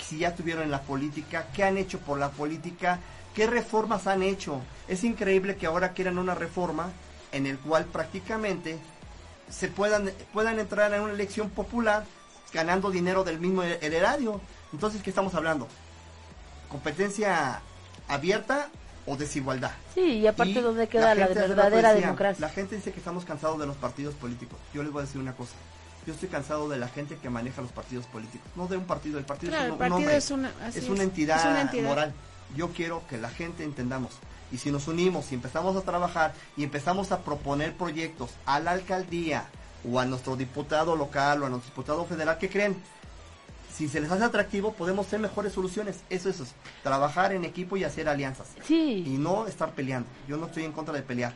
[0.01, 3.01] si ya tuvieron en la política, qué han hecho por la política,
[3.35, 4.61] qué reformas han hecho.
[4.87, 6.91] Es increíble que ahora quieran una reforma
[7.33, 8.79] en el cual prácticamente
[9.51, 12.05] se puedan, puedan entrar en una elección popular
[12.53, 14.41] ganando dinero del mismo heredario.
[14.73, 15.67] Entonces, ¿qué estamos hablando?
[16.69, 17.63] ¿Competencia
[18.07, 18.69] abierta
[19.07, 19.73] o desigualdad.
[19.95, 22.47] Sí, y aparte, ¿dónde queda la, verdadera democracia?
[22.47, 24.59] La gente dice que estamos cansados de los partidos políticos.
[24.75, 25.55] Yo les voy a decir una cosa.
[26.07, 28.49] Yo estoy cansado de la gente que maneja los partidos políticos.
[28.55, 30.51] No de un partido, el partido, es, una,
[31.03, 32.13] entidad moral.
[32.55, 34.13] Yo quiero que la gente entendamos.
[34.53, 38.71] Y si nos unimos y empezamos a trabajar y empezamos a proponer proyectos a la
[38.73, 39.47] alcaldía
[39.91, 42.77] o a nuestro diputado local o a nuestro diputado federal, ¿qué creen?
[43.77, 46.01] Si se les hace atractivo, podemos hacer mejores soluciones.
[46.09, 46.43] Eso es,
[46.83, 48.49] trabajar en equipo y hacer alianzas.
[48.65, 49.05] Sí.
[49.07, 50.09] Y no estar peleando.
[50.27, 51.35] Yo no estoy en contra de pelear.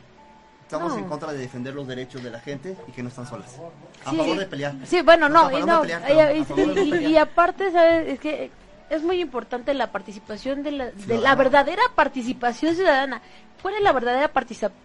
[0.63, 3.57] Estamos en contra de defender los derechos de la gente y que no están solas.
[4.05, 4.73] A favor de pelear.
[4.85, 5.51] Sí, bueno, no.
[5.51, 8.07] y, aparte, ¿sabes?
[8.07, 8.49] Es que
[8.91, 13.21] es muy importante la participación de la, de la verdadera participación ciudadana.
[13.61, 14.31] ¿Cuál es la verdadera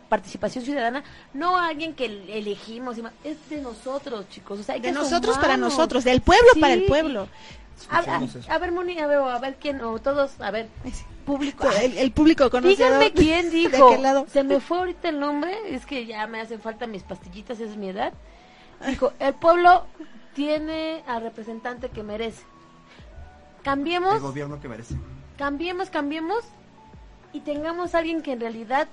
[0.08, 1.02] participación ciudadana?
[1.34, 4.60] No alguien que elegimos, es de nosotros, chicos.
[4.60, 7.28] O sea, de nosotros para nosotros, del pueblo para el pueblo.
[7.90, 10.68] A, ver, Moni, a ver, a ver quién, o todos, a ver,
[11.24, 11.68] público.
[11.70, 12.86] El, público conocido.
[12.86, 13.98] Díganme quién dijo.
[14.28, 17.72] Se me fue ahorita el nombre, es que ya me hacen falta mis pastillitas, esa
[17.72, 18.12] es mi edad.
[18.86, 19.84] Dijo, el pueblo
[20.34, 22.44] tiene al representante que merece.
[23.66, 24.14] Cambiemos.
[24.14, 24.94] El gobierno que merece.
[25.36, 26.44] Cambiemos, cambiemos
[27.32, 28.86] y tengamos a alguien que en realidad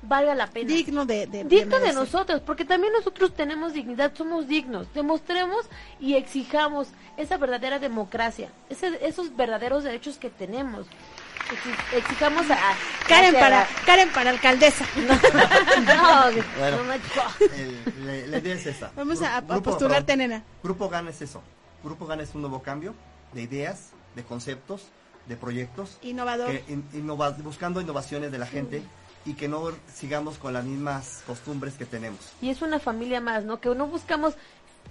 [0.00, 0.66] valga la pena.
[0.66, 4.86] Digno de, digno de, nosotros, porque también nosotros tenemos dignidad, somos dignos.
[4.94, 5.66] Demostremos
[6.00, 10.86] y exijamos esa verdadera democracia, esos verdaderos derechos que tenemos.
[11.94, 12.56] Exijamos a,
[13.06, 14.86] Karen para Karen para alcaldesa.
[15.84, 16.38] No, no,
[18.38, 18.90] idea es esa.
[18.96, 20.42] Vamos a, postularte, nena.
[20.62, 21.42] Grupo GAN es eso.
[21.82, 22.94] Grupo GAN es un nuevo cambio
[23.34, 24.82] de ideas, de conceptos,
[25.26, 25.98] de proyectos.
[26.02, 26.60] Innovador.
[27.42, 28.82] buscando innovaciones de la gente.
[29.26, 32.20] y que no sigamos con las mismas costumbres que tenemos.
[32.42, 33.58] Y es una familia más, ¿no?
[33.58, 34.34] Que no buscamos,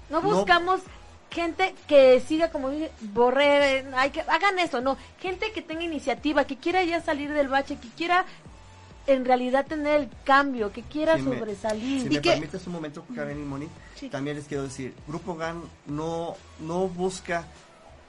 [0.09, 0.81] no buscamos
[1.29, 2.71] gente que siga como
[3.13, 7.47] borrer, hay que hagan eso, no, gente que tenga iniciativa, que quiera ya salir del
[7.47, 8.25] bache, que quiera
[9.07, 12.03] en realidad tener el cambio, que quiera sobresalir.
[12.03, 13.67] Si me permites un momento, Karen y Moni,
[14.11, 17.45] también les quiero decir, Grupo GAN no, no busca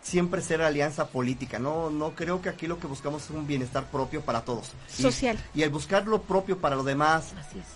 [0.04, 1.58] siempre ser alianza política.
[1.58, 4.72] No, no creo que aquí lo que buscamos es un bienestar propio para todos.
[4.88, 5.36] Social.
[5.54, 7.32] Y, el buscar lo propio para los demás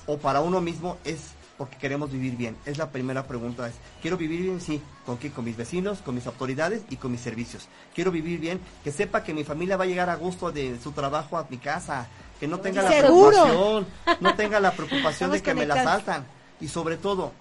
[0.06, 2.56] o para uno mismo es porque queremos vivir bien.
[2.66, 3.66] Es la primera pregunta.
[3.66, 4.60] Es, ¿quiero vivir bien?
[4.60, 4.80] Sí.
[5.04, 5.32] ¿Con qué?
[5.32, 7.66] Con mis vecinos, con mis autoridades y con mis servicios.
[7.94, 10.92] Quiero vivir bien, que sepa que mi familia va a llegar a gusto de su
[10.92, 12.06] trabajo a mi casa,
[12.38, 13.86] que no tenga la preocupación,
[14.20, 16.26] no tenga la preocupación de que me la saltan.
[16.60, 17.32] Y sobre todo,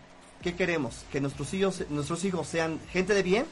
[0.42, 1.04] ¿qué queremos?
[1.12, 3.46] Que nuestros hijos, nuestros hijos sean gente de bien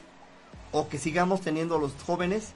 [0.72, 2.54] o que sigamos teniendo los jóvenes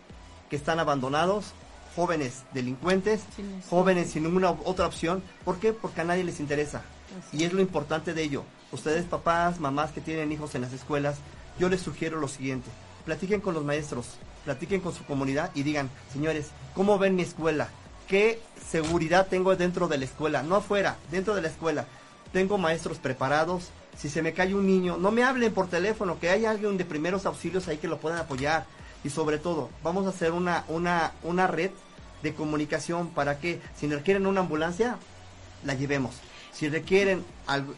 [0.49, 1.53] que están abandonados,
[1.95, 3.21] jóvenes delincuentes,
[3.69, 5.23] jóvenes sin ninguna otra opción.
[5.45, 5.73] ¿Por qué?
[5.73, 6.81] Porque a nadie les interesa.
[7.33, 8.43] Y es lo importante de ello.
[8.71, 11.17] Ustedes, papás, mamás que tienen hijos en las escuelas,
[11.59, 12.69] yo les sugiero lo siguiente.
[13.05, 14.05] Platiquen con los maestros,
[14.45, 17.69] platiquen con su comunidad y digan, señores, ¿cómo ven mi escuela?
[18.07, 20.43] ¿Qué seguridad tengo dentro de la escuela?
[20.43, 21.85] No afuera, dentro de la escuela.
[22.31, 23.69] Tengo maestros preparados,
[23.99, 26.85] si se me cae un niño, no me hablen por teléfono, que hay alguien de
[26.85, 28.65] primeros auxilios ahí que lo puedan apoyar.
[29.03, 31.71] Y sobre todo, vamos a hacer una, una, una red
[32.23, 34.97] de comunicación para que si requieren una ambulancia,
[35.65, 36.15] la llevemos.
[36.53, 37.25] Si requieren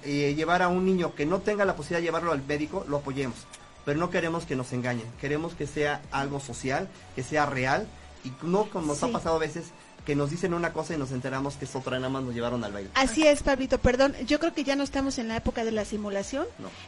[0.03, 2.97] eh, llevar a un niño que no tenga la posibilidad de llevarlo al médico, lo
[2.97, 3.37] apoyemos.
[3.83, 7.87] Pero no queremos que nos engañen, queremos que sea algo social, que sea real
[8.23, 9.71] y no como nos ha pasado a veces
[10.05, 12.63] que nos dicen una cosa y nos enteramos que es otra, nada más nos llevaron
[12.63, 12.89] al baile.
[12.95, 15.85] Así es, Pablito, perdón, yo creo que ya no estamos en la época de la
[15.85, 16.45] simulación,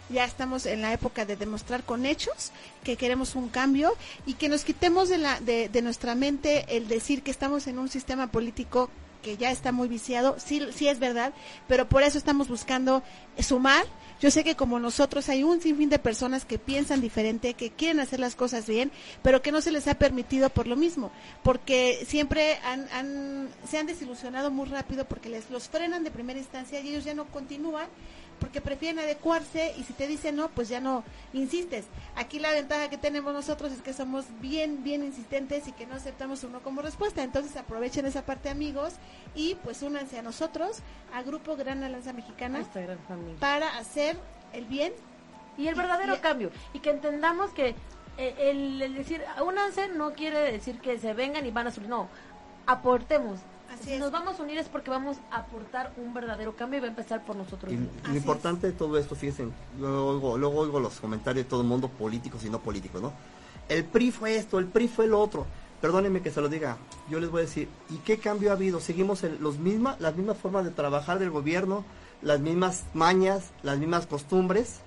[0.09, 2.51] ya estamos en la época de demostrar con hechos
[2.83, 3.95] que queremos un cambio
[4.25, 7.79] y que nos quitemos de, la, de, de nuestra mente el decir que estamos en
[7.79, 8.89] un sistema político
[9.23, 11.33] que ya está muy viciado, sí, sí es verdad,
[11.67, 13.01] pero por eso estamos buscando
[13.39, 13.85] sumar,
[14.21, 17.99] yo sé que como nosotros hay un sinfín de personas que piensan diferente, que quieren
[17.99, 21.11] hacer las cosas bien, pero que no se les ha permitido por lo mismo,
[21.41, 26.79] porque siempre han, se han desilusionado muy rápido porque les los frenan de primera instancia
[26.79, 27.87] y ellos ya no continúan
[28.39, 31.03] porque prefieren adecuarse y si te dicen no, pues ya no
[31.33, 31.85] insistes.
[32.15, 35.95] Aquí la ventaja que tenemos nosotros es que somos bien, bien insistentes y que no
[35.95, 37.23] aceptamos uno como respuesta.
[37.23, 38.93] Entonces aprovechen esa parte amigos
[39.35, 40.79] y pues únanse a nosotros,
[41.13, 42.63] a Grupo Gran Alianza Mexicana,
[43.39, 44.17] para hacer
[44.53, 44.93] el bien
[45.57, 46.51] y el verdadero cambio.
[46.73, 47.75] Y que entendamos que
[48.17, 51.89] eh, el, el, decir únanse no quiere decir que se vengan y van a subir,
[51.89, 52.09] no,
[52.65, 53.39] aportemos,
[53.81, 56.87] si nos vamos a unir es porque vamos a aportar un verdadero cambio y va
[56.87, 59.47] a empezar por nosotros y, Lo importante de todo esto, fíjense,
[59.79, 63.13] luego, luego oigo los comentarios de todo el mundo, políticos y no políticos, ¿no?
[63.69, 65.45] El PRI fue esto, el PRI fue lo otro.
[65.81, 66.77] Perdónenme que se lo diga,
[67.09, 68.79] yo les voy a decir, ¿y qué cambio ha habido?
[68.79, 71.83] Seguimos en los misma, las mismas formas de trabajar del gobierno,
[72.21, 74.79] las mismas mañas, las mismas costumbres.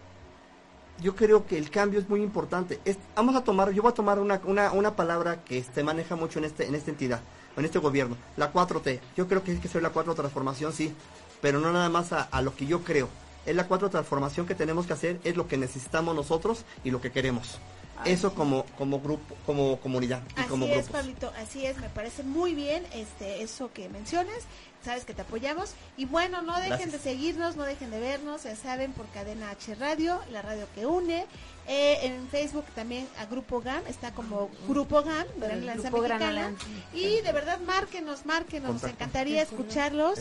[1.03, 2.80] Yo creo que el cambio es muy importante.
[3.14, 6.39] vamos a tomar, yo voy a tomar una, una, una palabra que se maneja mucho
[6.39, 7.20] en, este, en esta entidad
[7.57, 8.16] en este gobierno.
[8.36, 10.92] La 4T, yo creo que es que ser la 4 transformación, sí,
[11.40, 13.09] pero no nada más a, lo que yo creo.
[13.44, 17.00] Es la 4 transformación que tenemos que hacer, es lo que necesitamos nosotros y lo
[17.00, 17.59] que queremos.
[18.05, 22.22] Eso como como grupo, como comunidad y así como es, Pablito, así es, me parece
[22.22, 24.44] muy bien este eso que mencionas.
[24.84, 25.72] Sabes que te apoyamos.
[25.97, 29.74] Y bueno, no dejen de seguirnos, no dejen de vernos, ya saben por Cadena H
[29.74, 31.26] Radio, la radio que une.
[31.68, 36.55] Eh, en Facebook también a Grupo GAM, está como Grupo GAM, Gran Alianza Mexicana.
[36.94, 40.20] Y de verdad, márquenos, márquenos, nos encantaría escucharlos.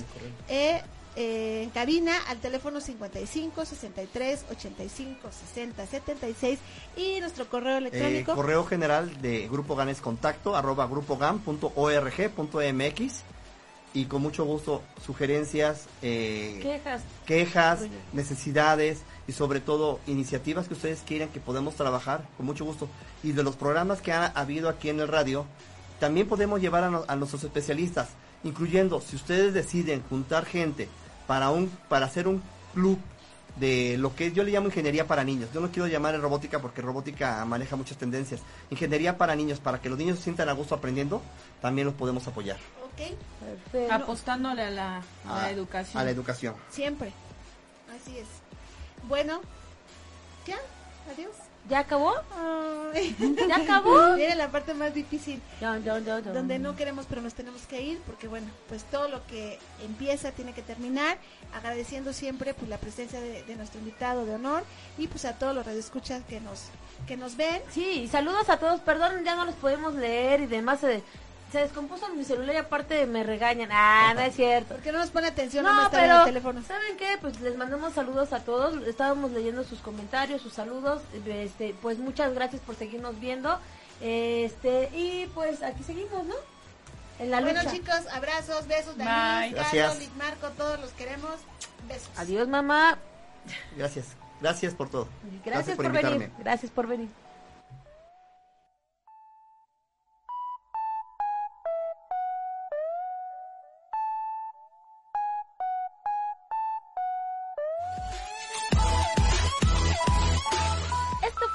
[0.50, 0.82] Eh,
[1.16, 6.60] eh, en cabina al teléfono 55 63 85 60 76
[6.98, 8.34] y nuestro correo electrónico.
[8.34, 13.24] Eh, correo general de Grupo GAN es contacto arroba grupogam.org.mx
[13.96, 17.80] y con mucho gusto sugerencias, eh, quejas, quejas
[18.12, 22.90] necesidades y sobre todo iniciativas que ustedes quieran que podamos trabajar con mucho gusto.
[23.24, 25.46] Y de los programas que ha habido aquí en el radio,
[26.00, 28.10] también podemos llevar a, nuestros especialistas,
[28.44, 30.90] incluyendo si ustedes deciden juntar gente
[31.28, 32.42] para un para hacer un
[32.74, 33.00] club
[33.58, 35.50] de lo que yo le llamo ingeniería para niños.
[35.54, 38.42] Yo no quiero llamar robótica porque robótica maneja muchas tendencias.
[38.70, 41.22] Ingeniería para niños, para que los niños se sientan a gusto aprendiendo,
[41.62, 42.58] también los podemos apoyar.
[43.92, 45.02] Apostándole a la,
[45.50, 46.02] educación.
[46.02, 46.56] A la educación.
[46.70, 47.12] Siempre.
[47.96, 48.28] Así es.
[49.08, 49.42] Bueno,
[50.46, 50.58] ya,
[51.14, 51.36] adiós.
[51.70, 52.14] ¿Ya acabó?
[53.48, 54.14] ¿Ya acabó?
[54.16, 55.42] Viene la parte más difícil.
[55.60, 60.32] donde no queremos, pero nos tenemos que ir, porque bueno, pues todo lo que empieza
[60.32, 61.18] tiene que terminar.
[61.54, 64.64] Agradeciendo siempre pues la presencia de, nuestro invitado de honor
[64.98, 66.66] y pues a todos los radioescuchas que nos
[67.08, 67.62] que nos ven.
[67.72, 68.80] Sí, saludos a todos.
[68.82, 70.84] Perdón, ya no los podemos leer y demás.
[70.84, 71.02] Eh,
[71.52, 73.70] se descompuso mi celular y aparte me regañan.
[73.72, 74.76] Ah, no es cierto.
[74.76, 76.62] ¿Por qué no nos pone atención No, no, pero el teléfono?
[76.64, 77.18] ¿saben qué?
[77.22, 78.86] Pues les mandamos saludos a todos.
[78.88, 81.02] Estábamos leyendo sus comentarios, sus saludos.
[81.26, 83.60] Este, pues muchas gracias por seguirnos viendo.
[84.02, 86.36] Este, y pues aquí seguimos, ¿no?
[87.20, 87.74] En la bueno, lucha.
[87.74, 88.98] chicos, abrazos, besos.
[88.98, 89.94] Daniel, Gracias.
[89.94, 91.36] Carlos, Marco, todos los queremos.
[91.88, 92.10] Besos.
[92.18, 92.98] Adiós, mamá.
[93.78, 94.08] Gracias.
[94.42, 95.08] Gracias por todo.
[95.46, 96.32] Gracias, por, venir.
[96.40, 97.10] Gracias por venir.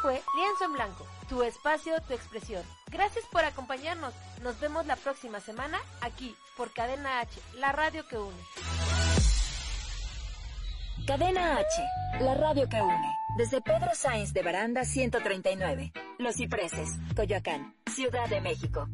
[0.00, 2.62] Fue Lienzo en Blanco, tu espacio, tu expresión.
[2.90, 4.14] Gracias por acompañarnos.
[4.42, 8.36] Nos vemos la próxima semana aquí por Cadena H, la radio que une.
[11.06, 13.14] Cadena H, la radio que une.
[13.36, 15.92] Desde Pedro Sáenz de Baranda 139.
[16.18, 18.88] Los Cipreses, Coyoacán, Ciudad de México.